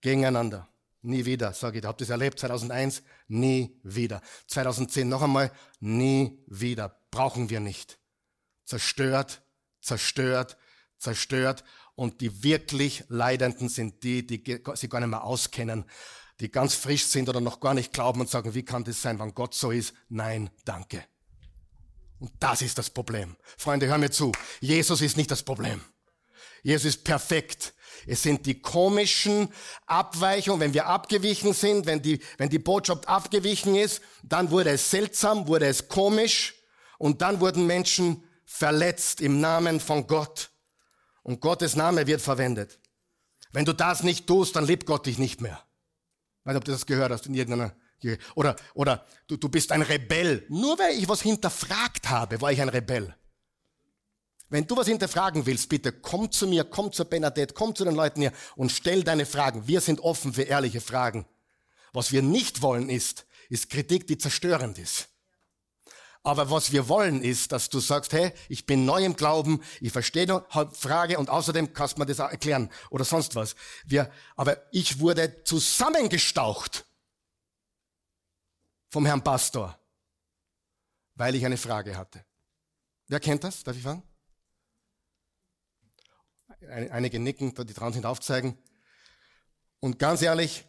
[0.00, 0.68] Gegeneinander.
[1.02, 1.84] Nie wieder, sage ich.
[1.84, 2.38] Habt ihr das erlebt?
[2.38, 3.02] 2001?
[3.26, 4.22] Nie wieder.
[4.46, 5.50] 2010 noch einmal?
[5.80, 7.00] Nie wieder.
[7.10, 7.98] Brauchen wir nicht.
[8.64, 9.42] Zerstört,
[9.80, 10.56] zerstört,
[10.98, 11.64] zerstört.
[11.94, 14.42] Und die wirklich Leidenden sind die, die
[14.74, 15.84] sich gar nicht mehr auskennen,
[16.40, 19.18] die ganz frisch sind oder noch gar nicht glauben und sagen, wie kann das sein,
[19.18, 19.92] wenn Gott so ist?
[20.08, 21.04] Nein, danke.
[22.18, 23.36] Und das ist das Problem.
[23.56, 24.32] Freunde, hör mir zu.
[24.60, 25.80] Jesus ist nicht das Problem.
[26.62, 27.74] Jesus ist perfekt.
[28.06, 29.52] Es sind die komischen
[29.86, 34.90] Abweichungen, wenn wir abgewichen sind, wenn die, wenn die Botschaft abgewichen ist, dann wurde es
[34.90, 36.54] seltsam, wurde es komisch
[36.98, 40.50] und dann wurden Menschen verletzt im Namen von Gott.
[41.22, 42.80] Und Gottes Name wird verwendet.
[43.52, 45.62] Wenn du das nicht tust, dann liebt Gott dich nicht mehr.
[46.40, 47.74] Ich weiß nicht, ob du das gehört hast in irgendeiner
[48.34, 50.46] oder, oder du, du bist ein Rebell.
[50.48, 53.14] Nur weil ich was hinterfragt habe, war ich ein Rebell.
[54.48, 57.94] Wenn du was hinterfragen willst, bitte komm zu mir, komm zur Bernadette, komm zu den
[57.94, 59.68] Leuten hier und stell deine Fragen.
[59.68, 61.26] Wir sind offen für ehrliche Fragen.
[61.92, 65.09] Was wir nicht wollen ist, ist Kritik, die zerstörend ist.
[66.22, 69.92] Aber was wir wollen ist, dass du sagst, hey, ich bin neu im Glauben, ich
[69.92, 70.44] verstehe noch
[70.74, 73.56] Frage und außerdem kannst du mir das auch erklären oder sonst was.
[73.86, 76.84] Wir, aber ich wurde zusammengestaucht
[78.90, 79.78] vom Herrn Pastor,
[81.14, 82.24] weil ich eine Frage hatte.
[83.08, 83.64] Wer kennt das?
[83.64, 84.02] Darf ich fragen?
[86.68, 88.56] einige nicken, die dran sind, aufzeigen.
[89.80, 90.66] Und ganz ehrlich,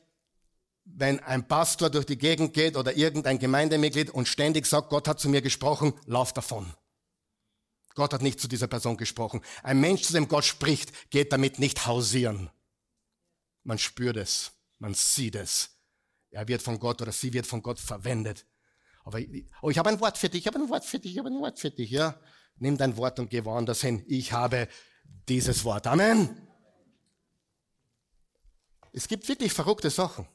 [0.85, 5.19] wenn ein Pastor durch die Gegend geht oder irgendein Gemeindemitglied und ständig sagt, Gott hat
[5.19, 6.73] zu mir gesprochen, lauf davon.
[7.93, 9.41] Gott hat nicht zu dieser Person gesprochen.
[9.63, 12.49] Ein Mensch, zu dem Gott spricht, geht damit nicht hausieren.
[13.63, 15.69] Man spürt es, man sieht es.
[16.29, 18.45] Er wird von Gott oder sie wird von Gott verwendet.
[19.03, 19.19] Aber
[19.61, 21.29] oh, ich habe ein Wort für dich, ich habe ein Wort für dich, ich habe
[21.29, 21.89] ein Wort für dich.
[21.89, 22.19] Ja,
[22.55, 24.03] nimm dein Wort und geh woanders hin.
[24.07, 24.67] Ich habe
[25.27, 25.87] dieses Wort.
[25.87, 26.47] Amen.
[28.93, 30.27] Es gibt wirklich verrückte Sachen.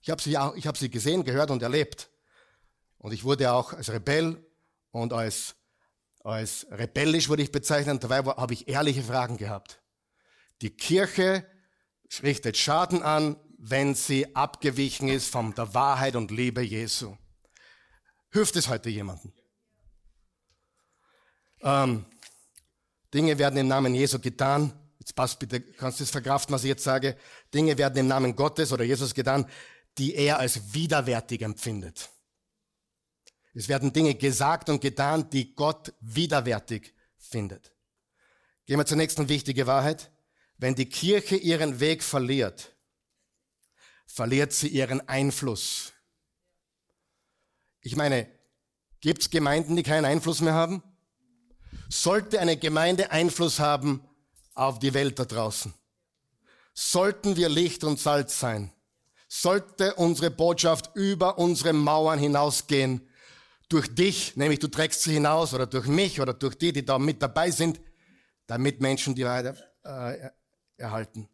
[0.00, 2.10] Ich habe sie, hab sie gesehen, gehört und erlebt.
[2.98, 4.44] Und ich wurde auch als Rebell
[4.90, 5.54] und als,
[6.24, 8.02] als rebellisch wurde ich bezeichnet.
[8.02, 9.80] Dabei habe ich ehrliche Fragen gehabt.
[10.62, 11.46] Die Kirche
[12.22, 17.16] richtet Schaden an, wenn sie abgewichen ist von der Wahrheit und Liebe Jesu.
[18.30, 19.32] Hilft es heute jemandem?
[21.60, 22.06] Ähm,
[23.12, 24.72] Dinge werden im Namen Jesu getan.
[24.98, 27.16] Jetzt passt bitte, kannst du es verkraften, was ich jetzt sage.
[27.52, 29.48] Dinge werden im Namen Gottes oder Jesus getan,
[29.98, 32.08] die er als widerwärtig empfindet.
[33.54, 37.72] Es werden Dinge gesagt und getan, die Gott widerwärtig findet.
[38.66, 40.10] Gehen wir zur nächsten wichtigen Wahrheit.
[40.58, 42.76] Wenn die Kirche ihren Weg verliert,
[44.06, 45.92] verliert sie ihren Einfluss.
[47.80, 48.28] Ich meine,
[49.00, 50.82] gibt es Gemeinden, die keinen Einfluss mehr haben?
[51.88, 54.06] Sollte eine Gemeinde Einfluss haben
[54.54, 55.72] auf die Welt da draußen?
[56.74, 58.72] Sollten wir Licht und Salz sein?
[59.28, 63.06] Sollte unsere Botschaft über unsere Mauern hinausgehen?
[63.68, 66.98] Durch dich, nämlich du trägst sie hinaus oder durch mich oder durch die, die da
[66.98, 67.78] mit dabei sind,
[68.46, 70.30] damit Menschen die Wahrheit äh,
[70.78, 71.28] erhalten.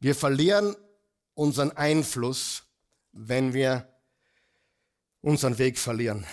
[0.00, 0.74] Wir verlieren
[1.34, 2.62] unseren Einfluss,
[3.12, 3.86] wenn wir
[5.20, 6.26] unseren Weg verlieren.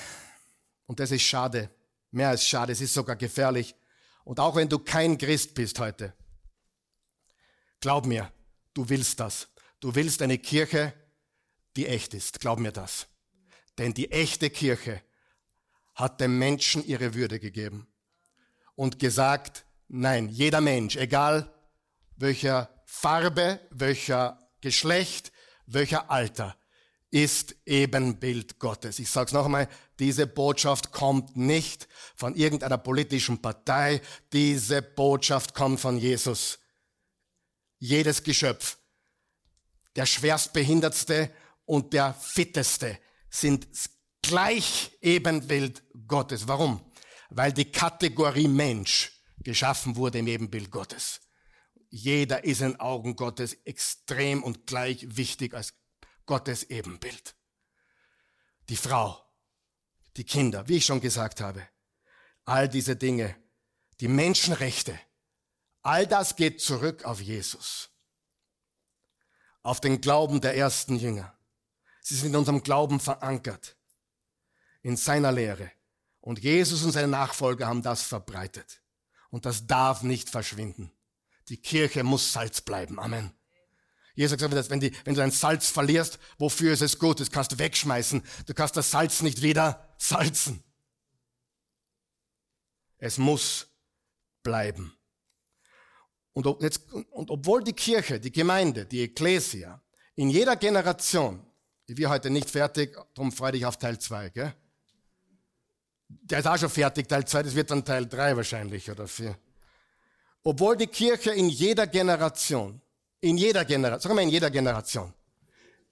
[0.86, 1.70] Und das ist schade.
[2.12, 3.76] Mehr als schade, es ist sogar gefährlich.
[4.24, 6.14] Und auch wenn du kein Christ bist heute,
[7.80, 8.32] glaub mir,
[8.74, 9.48] du willst das.
[9.82, 10.94] Du willst eine Kirche,
[11.76, 12.40] die echt ist.
[12.40, 13.08] Glaub mir das.
[13.78, 15.02] Denn die echte Kirche
[15.96, 17.88] hat dem Menschen ihre Würde gegeben
[18.76, 21.54] und gesagt, nein, jeder Mensch, egal
[22.16, 25.32] welcher Farbe, welcher Geschlecht,
[25.66, 26.56] welcher Alter,
[27.10, 29.00] ist Ebenbild Gottes.
[29.00, 29.68] Ich sage es noch einmal,
[30.00, 34.02] diese Botschaft kommt nicht von irgendeiner politischen Partei,
[34.32, 36.60] diese Botschaft kommt von Jesus.
[37.80, 38.78] Jedes Geschöpf,
[39.96, 41.32] der schwerstbehindertste
[41.66, 43.68] und der fitteste sind
[44.22, 46.48] gleich Ebenbild Gottes.
[46.48, 46.92] Warum?
[47.30, 51.22] Weil die Kategorie Mensch geschaffen wurde im Ebenbild Gottes.
[51.90, 55.74] Jeder ist in Augen Gottes extrem und gleich wichtig als
[56.26, 57.36] Gottes Ebenbild.
[58.70, 59.22] Die Frau,
[60.16, 61.68] die Kinder, wie ich schon gesagt habe,
[62.46, 63.36] all diese Dinge,
[64.00, 64.98] die Menschenrechte,
[65.82, 67.91] all das geht zurück auf Jesus,
[69.64, 71.34] auf den Glauben der ersten Jünger.
[72.02, 73.78] Sie sind in unserem Glauben verankert,
[74.82, 75.72] in seiner Lehre.
[76.20, 78.82] Und Jesus und seine Nachfolger haben das verbreitet.
[79.30, 80.92] Und das darf nicht verschwinden.
[81.50, 83.00] Die Kirche muss Salz bleiben.
[83.00, 83.34] Amen.
[84.14, 87.20] Jesus sagt, dass wenn, die, wenn du dein Salz verlierst, wofür ist es gut?
[87.20, 88.22] Das kannst du wegschmeißen.
[88.46, 90.64] Du kannst das Salz nicht wieder salzen.
[92.98, 93.68] Es muss
[94.44, 94.96] bleiben.
[96.34, 99.82] Und, ob jetzt, und obwohl die Kirche, die Gemeinde, die Ekklesia
[100.16, 101.46] in jeder Generation,
[101.88, 104.54] wir heute nicht fertig, darum freue dich auf Teil 2, gell?
[106.08, 109.38] Der ist auch schon fertig, Teil 2, das wird dann Teil 3 wahrscheinlich oder 4.
[110.44, 112.82] Obwohl die Kirche in jeder Generation,
[113.20, 115.14] in jeder Generation, sagen wir in jeder Generation,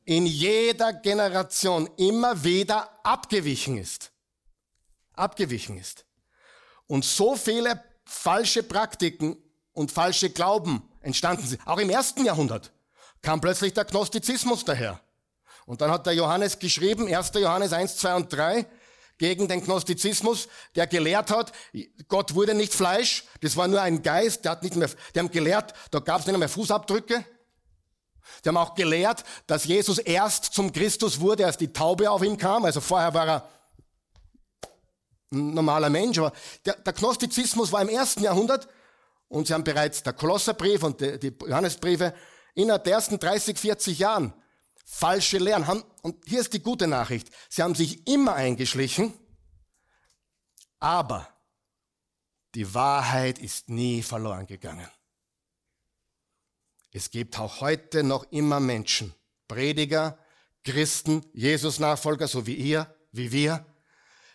[0.05, 4.11] in jeder Generation immer wieder abgewichen ist.
[5.13, 6.05] Abgewichen ist.
[6.87, 9.37] Und so viele falsche Praktiken
[9.79, 11.65] und falsche Glauben entstanden sind.
[11.65, 12.73] Auch im ersten Jahrhundert
[13.21, 14.99] kam plötzlich der Gnostizismus daher.
[15.65, 17.31] Und dann hat der Johannes geschrieben, 1.
[17.35, 18.65] Johannes 1, 2 und 3,
[19.17, 21.53] gegen den Gnostizismus, der gelehrt hat,
[22.09, 25.31] Gott wurde nicht Fleisch, das war nur ein Geist, der hat nicht mehr, die haben
[25.31, 27.23] gelehrt, da gab es nicht mehr Fußabdrücke.
[28.43, 32.37] Die haben auch gelehrt, dass Jesus erst zum Christus wurde, als die Taube auf ihm
[32.37, 32.65] kam.
[32.65, 33.49] Also vorher war er
[35.31, 36.17] ein normaler Mensch.
[36.17, 36.33] Aber
[36.65, 38.67] der, der Gnostizismus war im ersten Jahrhundert
[39.29, 42.13] und sie haben bereits der Kolosserbrief und die, Johannesbriefe
[42.55, 44.33] innerhalb der ersten 30, 40 Jahren
[44.83, 45.83] falsche Lehren haben.
[46.01, 47.29] Und hier ist die gute Nachricht.
[47.47, 49.13] Sie haben sich immer eingeschlichen,
[50.79, 51.27] aber
[52.55, 54.89] die Wahrheit ist nie verloren gegangen.
[56.91, 59.13] Es gibt auch heute noch immer Menschen,
[59.47, 60.17] Prediger,
[60.63, 63.65] Christen, Jesus-Nachfolger, so wie ihr, wie wir,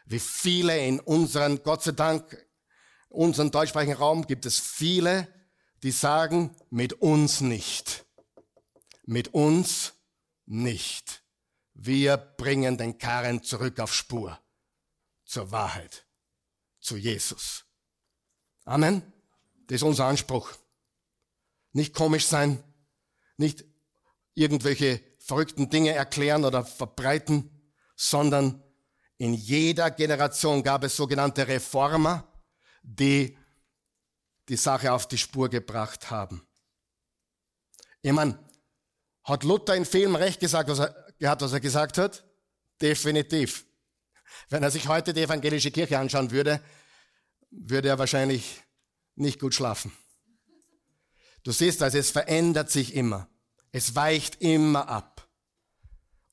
[0.04, 2.43] wie viele in unseren, Gott sei Dank,
[3.14, 5.28] unseren deutschsprachigen Raum gibt es viele,
[5.82, 8.04] die sagen, mit uns nicht.
[9.04, 9.94] Mit uns
[10.46, 11.22] nicht.
[11.74, 14.38] Wir bringen den Karren zurück auf Spur,
[15.24, 16.06] zur Wahrheit,
[16.80, 17.64] zu Jesus.
[18.64, 19.02] Amen.
[19.66, 20.52] Das ist unser Anspruch.
[21.72, 22.62] Nicht komisch sein,
[23.36, 23.64] nicht
[24.34, 27.50] irgendwelche verrückten Dinge erklären oder verbreiten,
[27.96, 28.62] sondern
[29.16, 32.28] in jeder Generation gab es sogenannte Reformer,
[32.84, 33.36] die
[34.48, 36.46] die Sache auf die Spur gebracht haben.
[38.02, 38.38] Ich meine,
[39.24, 42.24] hat Luther in Film recht gesagt, was er, gehabt, was er gesagt hat?
[42.80, 43.64] Definitiv.
[44.50, 46.62] Wenn er sich heute die evangelische Kirche anschauen würde,
[47.50, 48.62] würde er wahrscheinlich
[49.14, 49.92] nicht gut schlafen.
[51.42, 53.28] Du siehst also, es verändert sich immer.
[53.72, 55.26] Es weicht immer ab.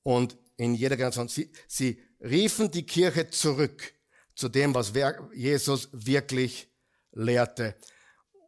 [0.03, 3.93] Und in jeder Generation, sie, sie riefen die Kirche zurück
[4.41, 4.91] zu dem, was
[5.33, 6.67] Jesus wirklich
[7.11, 7.75] lehrte.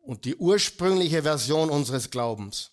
[0.02, 2.72] Und die ursprüngliche Version unseres Glaubens,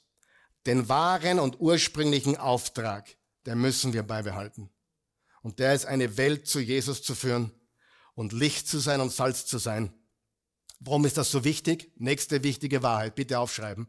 [0.66, 3.14] den wahren und ursprünglichen Auftrag,
[3.44, 4.70] der müssen wir beibehalten.
[5.42, 7.52] Und der ist eine Welt zu Jesus zu führen
[8.14, 9.92] und Licht zu sein und Salz zu sein.
[10.78, 11.92] Warum ist das so wichtig?
[11.96, 13.86] Nächste wichtige Wahrheit, bitte aufschreiben.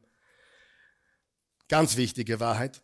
[1.69, 2.81] Ganz wichtige Wahrheit.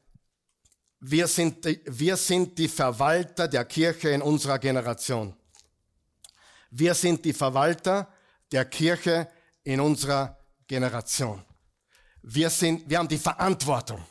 [1.01, 5.35] Wir sind, wir sind die Verwalter der Kirche in unserer Generation.
[6.69, 8.11] Wir sind die Verwalter
[8.51, 9.29] der Kirche
[9.63, 10.37] in unserer
[10.67, 11.43] Generation.
[12.21, 14.05] Wir, sind, wir haben die Verantwortung.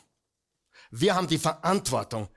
[0.91, 2.29] Wir haben die Verantwortung.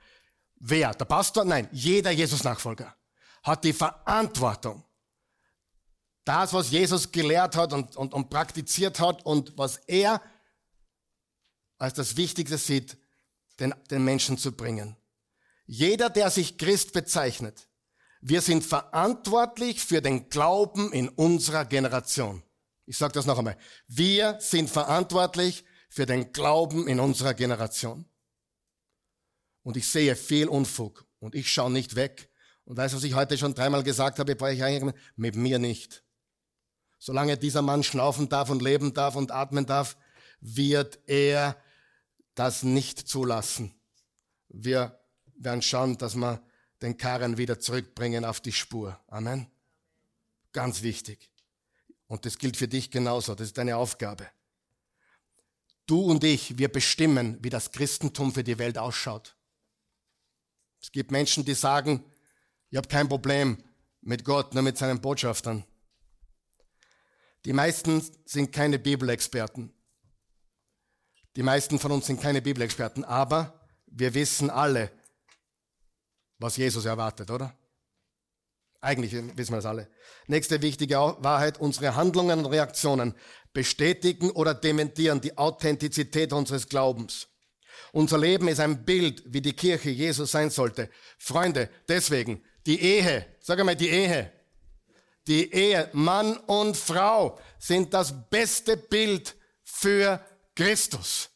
[0.55, 0.93] Wer?
[0.93, 1.43] Der Pastor?
[1.43, 2.95] Nein, jeder Jesus-Nachfolger
[3.43, 4.83] hat die Verantwortung.
[6.23, 10.21] Das, was Jesus gelehrt hat und, und, und praktiziert hat und was er
[11.79, 12.95] als das Wichtigste sieht,
[13.59, 14.95] den, den Menschen zu bringen.
[15.65, 17.67] Jeder, der sich Christ bezeichnet,
[18.21, 22.43] wir sind verantwortlich für den Glauben in unserer Generation.
[22.85, 23.57] Ich sage das noch einmal.
[23.87, 28.05] Wir sind verantwortlich für den Glauben in unserer Generation.
[29.63, 32.29] Und ich sehe viel Unfug und ich schaue nicht weg.
[32.63, 35.59] Und weißt du, was ich heute schon dreimal gesagt habe, brauche ich eigentlich mit mir
[35.59, 36.03] nicht.
[36.99, 39.97] Solange dieser Mann schnaufen darf und leben darf und atmen darf,
[40.39, 41.57] wird er
[42.35, 43.73] das nicht zulassen.
[44.49, 44.99] Wir
[45.35, 46.43] werden schauen, dass wir
[46.81, 48.99] den Karren wieder zurückbringen auf die Spur.
[49.07, 49.47] Amen.
[50.51, 51.31] Ganz wichtig.
[52.07, 53.35] Und das gilt für dich genauso.
[53.35, 54.27] Das ist deine Aufgabe.
[55.85, 59.35] Du und ich, wir bestimmen, wie das Christentum für die Welt ausschaut.
[60.81, 62.03] Es gibt Menschen, die sagen,
[62.69, 63.63] ich habe kein Problem
[64.01, 65.63] mit Gott, nur mit seinen Botschaftern.
[67.45, 69.73] Die meisten sind keine Bibelexperten.
[71.35, 74.91] Die meisten von uns sind keine Bibelexperten, aber wir wissen alle,
[76.41, 77.55] was Jesus erwartet, oder?
[78.81, 79.87] Eigentlich wissen wir das alle.
[80.25, 83.13] Nächste wichtige Wahrheit, unsere Handlungen und Reaktionen
[83.53, 87.27] bestätigen oder dementieren die Authentizität unseres Glaubens.
[87.91, 90.89] Unser Leben ist ein Bild, wie die Kirche Jesus sein sollte.
[91.19, 94.31] Freunde, deswegen, die Ehe, sag einmal die Ehe,
[95.27, 100.23] die Ehe, Mann und Frau sind das beste Bild für
[100.55, 101.29] Christus.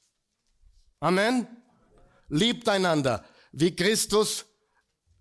[0.99, 1.47] Amen.
[2.29, 4.45] Liebt einander, wie Christus,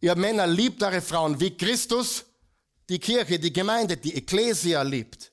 [0.05, 2.25] ihr Männer, liebt eure Frauen, wie Christus
[2.89, 5.33] die Kirche, die Gemeinde, die Ekklesia liebt.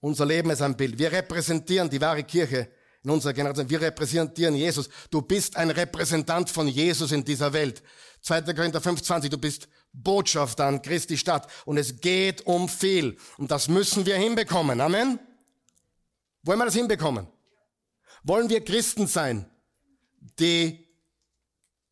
[0.00, 0.98] Unser Leben ist ein Bild.
[0.98, 2.68] Wir repräsentieren die wahre Kirche
[3.04, 3.70] in unserer Generation.
[3.70, 4.88] Wir repräsentieren Jesus.
[5.10, 7.82] Du bist ein Repräsentant von Jesus in dieser Welt.
[8.22, 8.42] 2.
[8.54, 11.48] Korinther 5,20, du bist Botschafter an Christi Stadt.
[11.64, 13.16] Und es geht um viel.
[13.36, 14.80] Und das müssen wir hinbekommen.
[14.80, 15.20] Amen.
[16.42, 17.28] Wollen wir das hinbekommen?
[18.24, 19.48] Wollen wir Christen sein,
[20.40, 20.87] die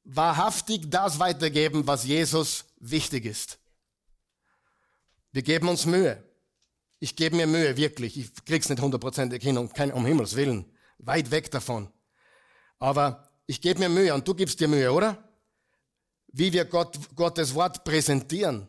[0.06, 3.58] wahrhaftig das weitergeben, was Jesus wichtig ist?
[5.32, 6.22] Wir geben uns Mühe.
[6.98, 8.18] Ich gebe mir Mühe, wirklich.
[8.18, 10.64] Ich krieg's nicht hundertprozentig hin, um, kein, um Himmels Willen.
[10.98, 11.92] Weit weg davon.
[12.78, 15.22] Aber ich gebe mir Mühe und du gibst dir Mühe, oder?
[16.28, 18.68] Wie wir Gott, Gottes Wort präsentieren.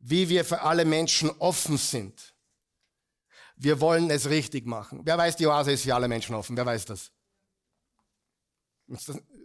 [0.00, 2.34] Wie wir für alle Menschen offen sind.
[3.56, 5.02] Wir wollen es richtig machen.
[5.04, 6.56] Wer weiß, die Oase ist für alle Menschen offen.
[6.56, 7.12] Wer weiß das?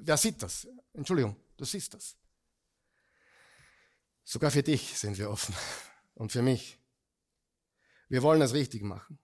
[0.02, 0.68] Wer sieht das?
[0.94, 2.18] Entschuldigung, du siehst das.
[4.24, 5.56] Sogar für dich sind wir offen.
[6.14, 6.78] Und für mich.
[8.10, 9.20] Wir wollen es richtig machen.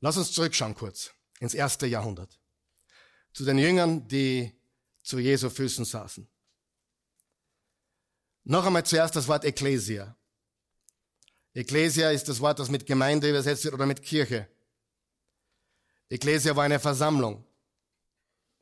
[0.00, 2.38] Lass uns zurückschauen kurz ins erste Jahrhundert.
[3.32, 4.60] Zu den Jüngern, die
[5.02, 6.28] zu Jesu Füßen saßen.
[8.44, 10.17] Noch einmal zuerst das Wort Ecclesia.
[11.58, 14.46] Ecclesia ist das Wort, das mit Gemeinde übersetzt wird oder mit Kirche.
[16.08, 17.44] Ecclesia war eine Versammlung.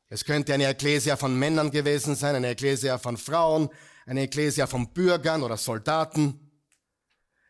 [0.09, 3.69] Es könnte eine Ekklesia von Männern gewesen sein, eine Ekklesia von Frauen,
[4.07, 6.41] eine Ekklesia von Bürgern oder Soldaten.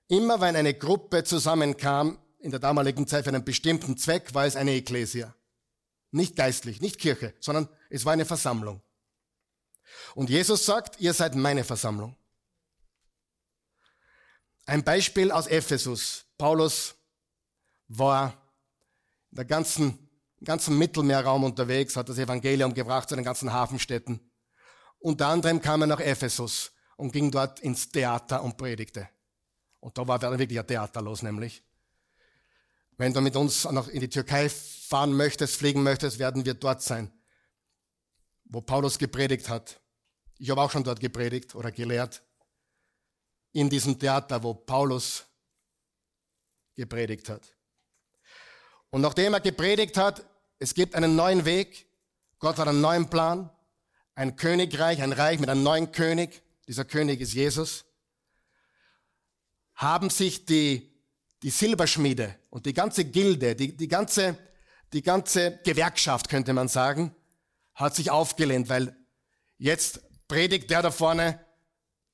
[0.08, 4.56] Immer wenn eine Gruppe zusammenkam, in der damaligen Zeit für einen bestimmten Zweck, war es
[4.56, 5.32] eine Ekklesia.
[6.10, 8.82] Nicht geistlich, nicht Kirche, sondern es war eine Versammlung.
[10.16, 12.16] Und Jesus sagt, ihr seid meine Versammlung.
[14.66, 16.26] Ein Beispiel aus Ephesus.
[16.36, 16.94] Paulus
[17.88, 18.34] war
[19.30, 20.06] in der ganzen
[20.38, 24.20] im ganzen Mittelmeerraum unterwegs, hat das Evangelium gebracht zu den ganzen Hafenstädten.
[24.98, 29.08] Unter anderem kam er nach Ephesus und ging dort ins Theater und predigte.
[29.80, 31.62] Und da war wirklich ein Theater los, nämlich.
[32.98, 36.82] Wenn du mit uns noch in die Türkei fahren möchtest, fliegen möchtest, werden wir dort
[36.82, 37.12] sein,
[38.44, 39.80] wo Paulus gepredigt hat.
[40.38, 42.22] Ich habe auch schon dort gepredigt oder gelehrt.
[43.56, 45.24] In diesem Theater, wo Paulus
[46.74, 47.54] gepredigt hat.
[48.90, 50.22] Und nachdem er gepredigt hat,
[50.58, 51.86] es gibt einen neuen Weg,
[52.38, 53.48] Gott hat einen neuen Plan,
[54.14, 57.86] ein Königreich, ein Reich mit einem neuen König, dieser König ist Jesus,
[59.74, 60.94] haben sich die,
[61.42, 64.36] die Silberschmiede und die ganze Gilde, die, die, ganze,
[64.92, 67.16] die ganze Gewerkschaft, könnte man sagen,
[67.72, 68.94] hat sich aufgelehnt, weil
[69.56, 71.45] jetzt predigt der da vorne,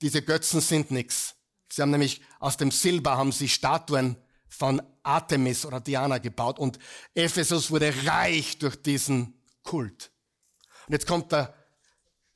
[0.03, 1.37] diese Götzen sind nichts.
[1.71, 4.17] Sie haben nämlich aus dem Silber haben sie Statuen
[4.49, 6.79] von Artemis oder Diana gebaut und
[7.15, 10.13] Ephesus wurde reich durch diesen Kult.
[10.87, 11.55] Und jetzt kommt der,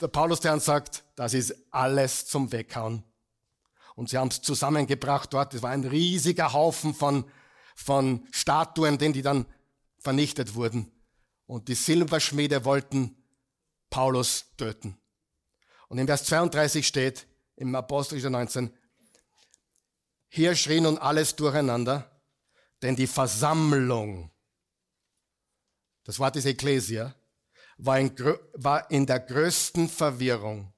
[0.01, 3.05] der Paulus, der und sagt, das ist alles zum Weghauen.
[3.95, 5.55] Und sie haben es zusammengebracht dort.
[5.55, 7.31] Es war ein riesiger Haufen von,
[7.75, 9.47] von Statuen, den die dann
[9.99, 10.93] vernichtet wurden.
[11.47, 13.17] Und die Silberschmiede wollten
[13.91, 14.99] Paulus töten.
[15.89, 17.27] Und in Vers 32 steht,
[17.57, 18.73] im Apostelischen 19,
[20.29, 22.11] hier schrie nun alles durcheinander,
[22.83, 24.31] denn die Versammlung,
[26.05, 27.15] das Wort ist Ecclesia,
[27.79, 28.17] war in,
[28.55, 30.73] war in der größten Verwirrung.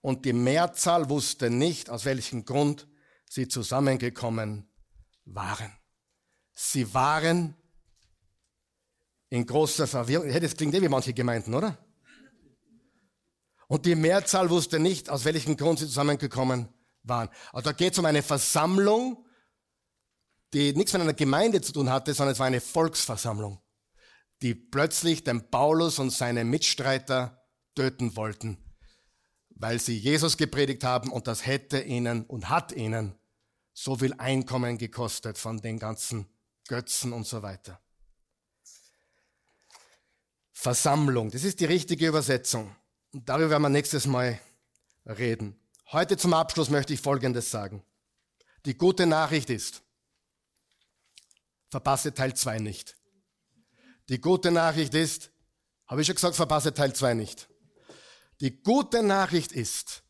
[0.00, 2.88] Und die Mehrzahl wusste nicht, aus welchem Grund
[3.28, 4.68] sie zusammengekommen
[5.24, 5.72] waren.
[6.52, 7.54] Sie waren
[9.28, 10.32] in großer Verwirrung.
[10.40, 11.78] Das klingt eh wie manche Gemeinden, oder?
[13.70, 16.68] Und die Mehrzahl wusste nicht, aus welchem Grund sie zusammengekommen
[17.04, 17.28] waren.
[17.52, 19.24] Also da geht es um eine Versammlung,
[20.52, 23.62] die nichts mit einer Gemeinde zu tun hatte, sondern es war eine Volksversammlung,
[24.42, 27.46] die plötzlich den Paulus und seine Mitstreiter
[27.76, 28.58] töten wollten,
[29.50, 33.20] weil sie Jesus gepredigt haben und das hätte ihnen und hat ihnen
[33.72, 36.26] so viel Einkommen gekostet von den ganzen
[36.66, 37.80] Götzen und so weiter.
[40.50, 42.74] Versammlung, das ist die richtige Übersetzung.
[43.12, 44.40] Und darüber werden wir nächstes Mal
[45.04, 45.60] reden.
[45.90, 47.82] Heute zum Abschluss möchte ich Folgendes sagen.
[48.64, 49.82] Die gute Nachricht ist,
[51.70, 52.96] verpasse Teil 2 nicht.
[54.08, 55.30] Die gute Nachricht ist,
[55.86, 57.48] habe ich schon gesagt, verpasse Teil 2 nicht.
[58.40, 60.04] Die gute Nachricht ist,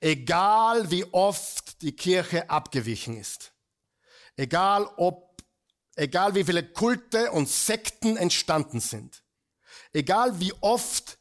[0.00, 3.52] egal wie oft die Kirche abgewichen ist,
[4.36, 5.42] egal ob,
[5.94, 9.22] egal wie viele Kulte und Sekten entstanden sind,
[9.92, 11.13] egal wie oft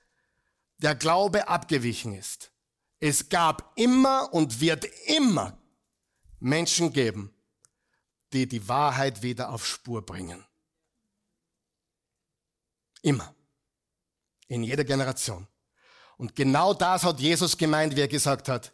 [0.78, 2.52] der Glaube abgewichen ist,
[3.00, 5.58] Es gab immer und wird immer
[6.40, 7.34] Menschen geben,
[8.32, 10.46] die die Wahrheit wieder auf Spur bringen.
[13.02, 13.36] Immer.
[14.48, 15.48] In jeder Generation.
[16.16, 18.74] Und genau das hat Jesus gemeint, wie er gesagt hat,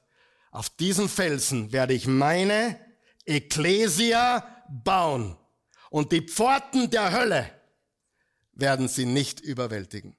[0.51, 2.79] auf diesen Felsen werde ich meine
[3.25, 5.37] Ekklesia bauen.
[5.89, 7.49] Und die Pforten der Hölle
[8.51, 10.15] werden sie nicht überwältigen.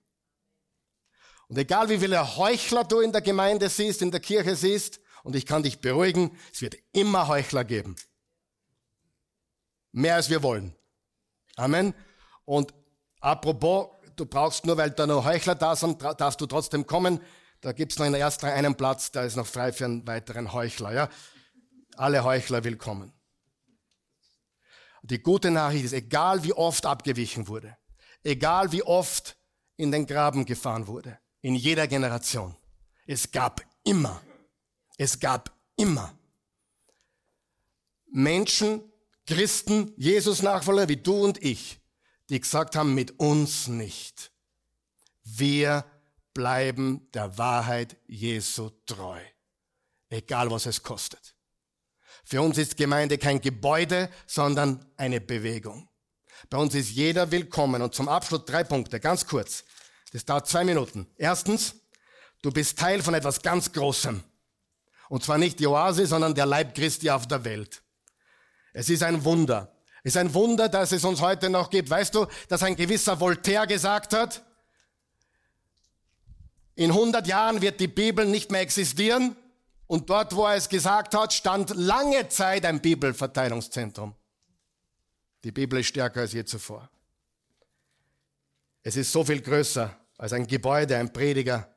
[1.51, 5.35] Und egal wie viele Heuchler du in der Gemeinde siehst, in der Kirche siehst, und
[5.35, 7.97] ich kann dich beruhigen, es wird immer Heuchler geben.
[9.91, 10.77] Mehr als wir wollen.
[11.57, 11.93] Amen.
[12.45, 12.73] Und
[13.19, 17.21] apropos, du brauchst nur, weil da noch Heuchler da sind, darfst du trotzdem kommen.
[17.63, 20.53] Da gibt's noch in der ersten einen Platz, da ist noch frei für einen weiteren
[20.53, 20.93] Heuchler.
[20.93, 21.09] Ja?
[21.97, 23.13] Alle Heuchler willkommen.
[25.03, 27.77] Die gute Nachricht ist, egal wie oft abgewichen wurde,
[28.23, 29.37] egal wie oft
[29.77, 32.57] in den Graben gefahren wurde, in jeder Generation,
[33.07, 34.21] es gab immer,
[34.97, 36.17] es gab immer
[38.13, 38.83] Menschen,
[39.27, 41.81] Christen, Jesus-Nachfolger wie du und ich,
[42.29, 44.33] die gesagt haben, mit uns nicht.
[45.23, 45.85] Wir
[46.35, 49.21] bleiben der Wahrheit Jesu treu,
[50.09, 51.37] egal was es kostet.
[52.25, 55.89] Für uns ist Gemeinde kein Gebäude, sondern eine Bewegung.
[56.49, 57.83] Bei uns ist jeder willkommen.
[57.83, 59.65] Und zum Abschluss drei Punkte, ganz kurz.
[60.11, 61.07] Das dauert zwei Minuten.
[61.17, 61.75] Erstens,
[62.43, 64.23] du bist Teil von etwas ganz Großem.
[65.09, 67.83] Und zwar nicht die Oase, sondern der Leib Christi auf der Welt.
[68.73, 69.73] Es ist ein Wunder.
[70.03, 71.91] Es ist ein Wunder, dass es uns heute noch gibt.
[71.91, 74.43] Weißt du, dass ein gewisser Voltaire gesagt hat,
[76.75, 79.37] in 100 Jahren wird die Bibel nicht mehr existieren
[79.87, 84.15] und dort, wo er es gesagt hat, stand lange Zeit ein Bibelverteilungszentrum.
[85.45, 86.89] Die Bibel ist stärker als je zuvor.
[88.83, 91.69] Es ist so viel größer als ein Gebäude, ein Prediger,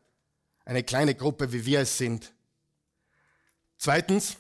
[0.66, 2.34] eine kleine Gruppe, wie wir es sind.
[3.78, 4.38] Zweitens,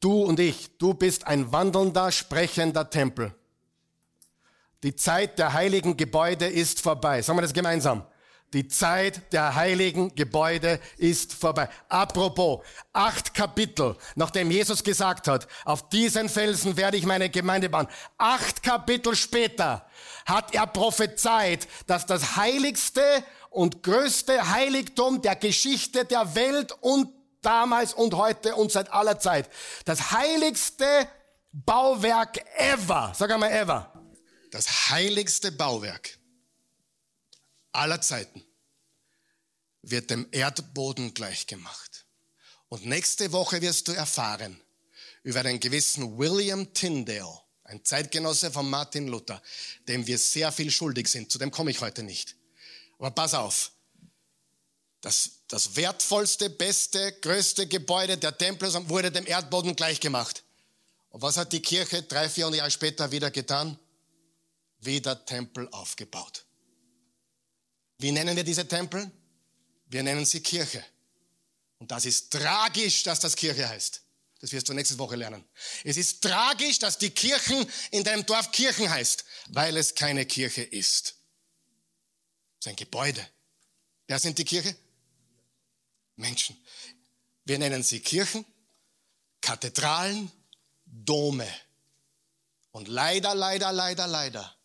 [0.00, 3.34] du und ich, du bist ein wandelnder, sprechender Tempel.
[4.82, 7.22] Die Zeit der heiligen Gebäude ist vorbei.
[7.22, 8.04] Sagen wir das gemeinsam.
[8.52, 11.70] Die Zeit der heiligen Gebäude ist vorbei.
[11.88, 12.60] Apropos,
[12.92, 17.88] acht Kapitel, nachdem Jesus gesagt hat, auf diesen Felsen werde ich meine Gemeinde bauen.
[18.18, 19.86] Acht Kapitel später
[20.26, 23.02] hat er prophezeit, dass das heiligste
[23.48, 27.08] und größte Heiligtum der Geschichte der Welt und
[27.40, 29.48] damals und heute und seit aller Zeit,
[29.86, 30.86] das heiligste
[31.52, 33.92] Bauwerk ever, sag einmal ever,
[34.50, 36.18] das heiligste Bauwerk
[37.72, 38.44] aller Zeiten
[39.82, 42.06] wird dem Erdboden gleichgemacht.
[42.68, 44.60] Und nächste Woche wirst du erfahren
[45.22, 49.42] über einen gewissen William Tyndale, ein Zeitgenosse von Martin Luther,
[49.88, 51.30] dem wir sehr viel schuldig sind.
[51.30, 52.36] Zu dem komme ich heute nicht.
[52.98, 53.72] Aber pass auf.
[55.00, 60.44] Das, das wertvollste, beste, größte Gebäude der Tempel wurde dem Erdboden gleichgemacht.
[61.10, 63.78] Und was hat die Kirche drei, vier Jahre später wieder getan?
[64.78, 66.44] Wieder Tempel aufgebaut.
[68.02, 69.08] Wie nennen wir diese Tempel?
[69.86, 70.84] Wir nennen sie Kirche.
[71.78, 74.02] Und das ist tragisch, dass das Kirche heißt.
[74.40, 75.44] Das wirst du nächste Woche lernen.
[75.84, 80.62] Es ist tragisch, dass die Kirchen in deinem Dorf Kirchen heißt, weil es keine Kirche
[80.62, 81.14] ist.
[82.58, 83.24] Es ist ein Gebäude.
[84.08, 84.74] Wer sind die Kirche?
[86.16, 86.56] Menschen.
[87.44, 88.44] Wir nennen sie Kirchen,
[89.40, 90.30] Kathedralen,
[90.86, 91.48] Dome.
[92.72, 94.56] Und leider, leider, leider, leider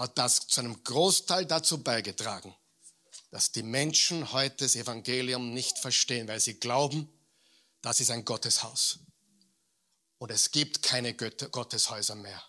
[0.00, 2.56] hat das zu einem Großteil dazu beigetragen,
[3.30, 7.06] dass die Menschen heute das Evangelium nicht verstehen, weil sie glauben,
[7.82, 9.00] das ist ein Gotteshaus.
[10.16, 12.42] Und es gibt keine Gotteshäuser mehr.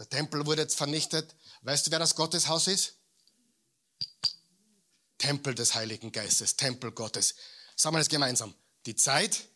[0.00, 1.36] Der Tempel wurde jetzt vernichtet.
[1.62, 2.94] Weißt du, wer das Gotteshaus ist?
[5.18, 7.36] Tempel des Heiligen Geistes, Tempel Gottes.
[7.76, 8.52] Sagen wir das gemeinsam.
[8.84, 9.46] Die Zeit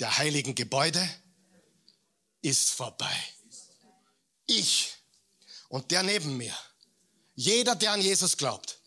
[0.00, 1.06] der heiligen Gebäude
[2.40, 3.14] ist vorbei.
[4.46, 4.97] Ich
[5.68, 6.56] und der neben mir.
[7.34, 8.80] Jeder, der an Jesus glaubt,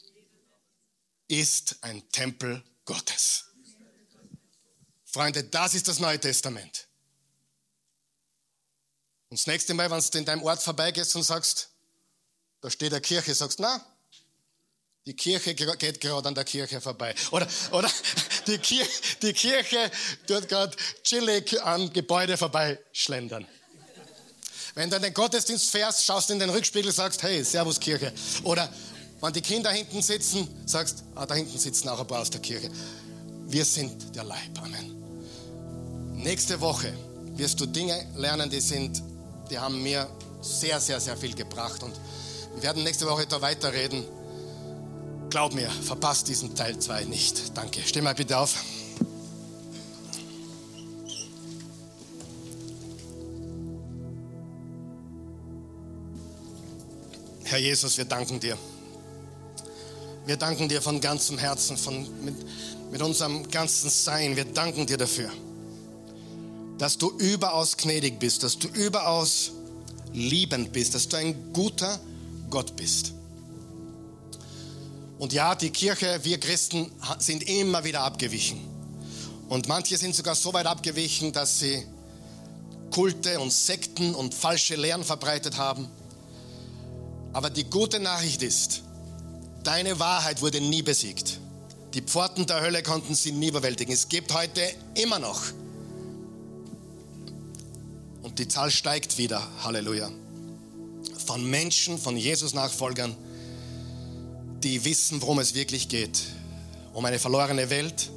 [1.28, 3.46] ist ein Tempel Gottes.
[5.06, 6.88] Freunde, das ist das Neue Testament.
[9.30, 11.70] Und das nächste Mal, wenn du in deinem Ort vorbeigehst und sagst,
[12.60, 13.86] da steht eine Kirche, sagst, na,
[15.06, 17.16] die Kirche geht gerade an der Kirche vorbei.
[17.32, 17.90] Oder, oder
[18.48, 19.92] die, Kirche, die Kirche
[20.28, 23.48] tut gerade chillig am Gebäude vorbei schlendern.
[24.74, 28.14] Wenn du in den Gottesdienst fährst, schaust in den Rückspiegel, sagst, hey, Servus Kirche.
[28.44, 28.70] Oder
[29.20, 32.42] wenn die Kinder hinten sitzen, sagst, ah, da hinten sitzen auch ein paar aus der
[32.42, 32.70] Kirche.
[33.48, 34.58] Wir sind der Leib.
[34.64, 34.96] Amen.
[36.16, 36.94] Nächste Woche
[37.36, 39.02] wirst du Dinge lernen, die sind,
[39.50, 40.08] die haben mir
[40.42, 41.84] sehr, sehr, sehr viel gebracht.
[41.84, 41.94] Und
[42.56, 44.06] wir werden nächste Woche da weiterreden.
[45.30, 47.58] Glaub mir, verpasst diesen Teil 2 nicht.
[47.58, 47.82] Danke.
[47.86, 48.56] Steh mal bitte auf.
[57.52, 58.58] Herr Jesus, wir danken dir.
[60.26, 62.34] Wir danken dir von ganzem Herzen, von, mit,
[62.90, 64.38] mit unserem ganzen Sein.
[64.38, 65.30] Wir danken dir dafür,
[66.78, 69.52] dass du überaus gnädig bist, dass du überaus
[70.14, 72.00] liebend bist, dass du ein guter
[72.50, 73.12] Gott bist.
[75.20, 76.90] Und ja, die Kirche, wir Christen
[77.20, 78.62] sind immer wieder abgewichen.
[79.50, 81.86] Und manche sind sogar so weit abgewichen, dass sie
[82.92, 85.90] Kulte und Sekten und falsche Lehren verbreitet haben.
[87.34, 88.84] Aber die gute Nachricht ist,
[89.64, 91.40] deine Wahrheit wurde nie besiegt.
[91.94, 93.94] Die Pforten der Hölle konnten sie nie überwältigen.
[93.94, 94.62] Es gibt heute
[94.96, 95.42] immer noch.
[98.22, 99.46] Und die Zahl steigt wieder.
[99.64, 100.10] Halleluja.
[101.26, 103.16] Von Menschen, von Jesus-Nachfolgern,
[104.64, 106.22] die wissen, worum es wirklich geht.
[106.94, 108.10] Um eine verlorene Welt,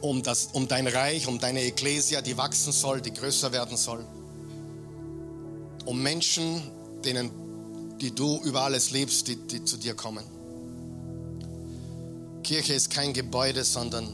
[0.00, 4.04] um, das, um dein Reich, um deine Ekklesia, die wachsen soll, die größer werden soll.
[5.84, 6.62] Um Menschen,
[7.04, 7.30] denen,
[8.00, 10.24] die du über alles liebst, die, die zu dir kommen.
[12.42, 14.12] Kirche ist kein Gebäude, sondern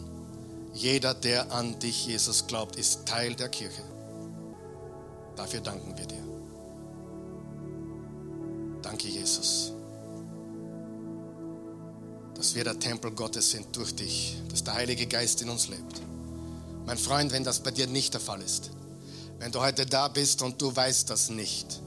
[0.72, 3.82] jeder, der an dich, Jesus, glaubt, ist Teil der Kirche.
[5.36, 6.22] Dafür danken wir dir.
[8.80, 9.72] Danke, Jesus,
[12.34, 16.00] dass wir der Tempel Gottes sind durch dich, dass der Heilige Geist in uns lebt.
[16.86, 18.70] Mein Freund, wenn das bei dir nicht der Fall ist,
[19.38, 21.80] wenn du heute da bist und du weißt das nicht,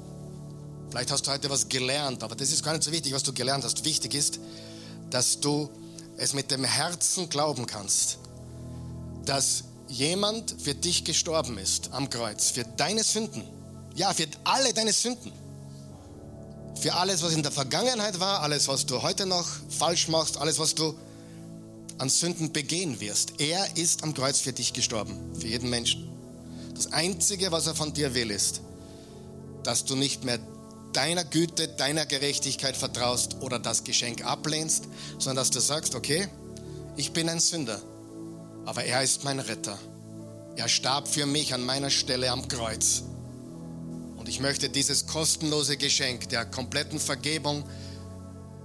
[0.95, 3.33] vielleicht hast du heute was gelernt, aber das ist gar nicht so wichtig, was du
[3.33, 3.83] gelernt hast.
[3.83, 4.39] Wichtig ist,
[5.09, 5.69] dass du
[6.15, 8.17] es mit dem Herzen glauben kannst,
[9.25, 13.43] dass jemand für dich gestorben ist am Kreuz, für deine Sünden.
[13.93, 15.33] Ja, für alle deine Sünden.
[16.79, 19.45] Für alles, was in der Vergangenheit war, alles, was du heute noch
[19.77, 20.95] falsch machst, alles, was du
[21.97, 23.41] an Sünden begehen wirst.
[23.41, 26.07] Er ist am Kreuz für dich gestorben, für jeden Menschen.
[26.73, 28.61] Das Einzige, was er von dir will, ist,
[29.63, 30.39] dass du nicht mehr
[30.95, 34.85] deiner Güte, deiner Gerechtigkeit vertraust oder das Geschenk ablehnst,
[35.19, 36.27] sondern dass du sagst, okay,
[36.95, 37.81] ich bin ein Sünder,
[38.65, 39.77] aber er ist mein Retter.
[40.55, 43.03] Er starb für mich an meiner Stelle am Kreuz.
[44.15, 47.65] Und ich möchte dieses kostenlose Geschenk der kompletten Vergebung,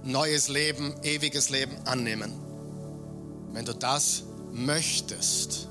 [0.03, 2.33] neues Leben, ewiges Leben annehmen.
[3.51, 4.23] Wenn du das
[4.53, 5.67] möchtest,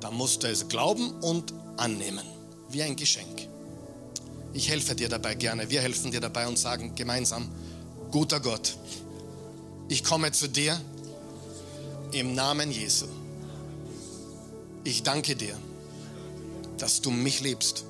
[0.00, 2.24] dann musst du es glauben und annehmen,
[2.70, 3.47] wie ein Geschenk.
[4.52, 5.70] Ich helfe dir dabei gerne.
[5.70, 7.48] Wir helfen dir dabei und sagen gemeinsam,
[8.10, 8.76] guter Gott,
[9.88, 10.78] ich komme zu dir
[12.12, 13.06] im Namen Jesu.
[14.84, 15.56] Ich danke dir,
[16.78, 17.84] dass du mich liebst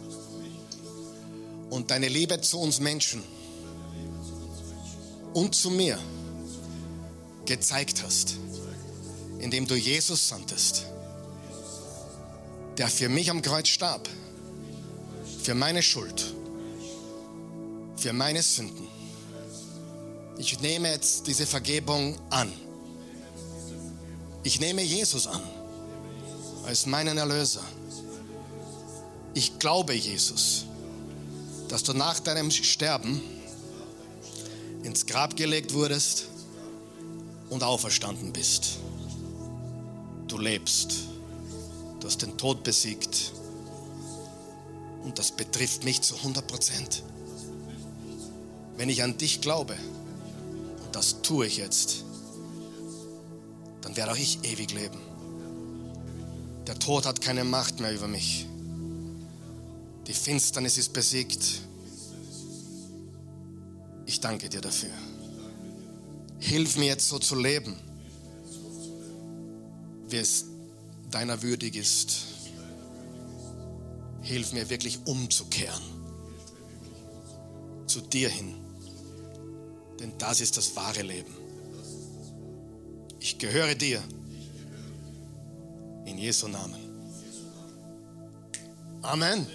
[1.70, 3.22] und deine Liebe zu uns Menschen
[5.34, 5.98] und zu mir
[7.44, 8.36] gezeigt hast,
[9.38, 10.86] indem du Jesus sandtest,
[12.76, 14.08] der für mich am Kreuz starb,
[15.42, 16.34] für meine Schuld
[17.98, 18.86] für meine Sünden.
[20.38, 22.52] Ich nehme jetzt diese Vergebung an.
[24.44, 25.42] Ich nehme Jesus an
[26.64, 27.64] als meinen Erlöser.
[29.34, 30.64] Ich glaube, Jesus,
[31.68, 33.20] dass du nach deinem Sterben
[34.84, 36.28] ins Grab gelegt wurdest
[37.50, 38.78] und auferstanden bist.
[40.28, 40.92] Du lebst.
[41.98, 43.32] Du hast den Tod besiegt.
[45.02, 47.02] Und das betrifft mich zu 100 Prozent.
[48.78, 49.74] Wenn ich an dich glaube,
[50.84, 52.04] und das tue ich jetzt,
[53.82, 55.00] dann werde auch ich ewig leben.
[56.68, 58.46] Der Tod hat keine Macht mehr über mich.
[60.06, 61.60] Die Finsternis ist besiegt.
[64.06, 64.92] Ich danke dir dafür.
[66.38, 67.74] Hilf mir jetzt so zu leben,
[70.08, 70.44] wie es
[71.10, 72.18] deiner würdig ist.
[74.22, 75.98] Hilf mir wirklich umzukehren
[77.88, 78.67] zu dir hin.
[80.00, 81.34] Denn das ist das wahre Leben.
[83.20, 84.02] Ich gehöre dir.
[86.04, 86.80] In Jesu Namen.
[89.02, 89.46] Amen.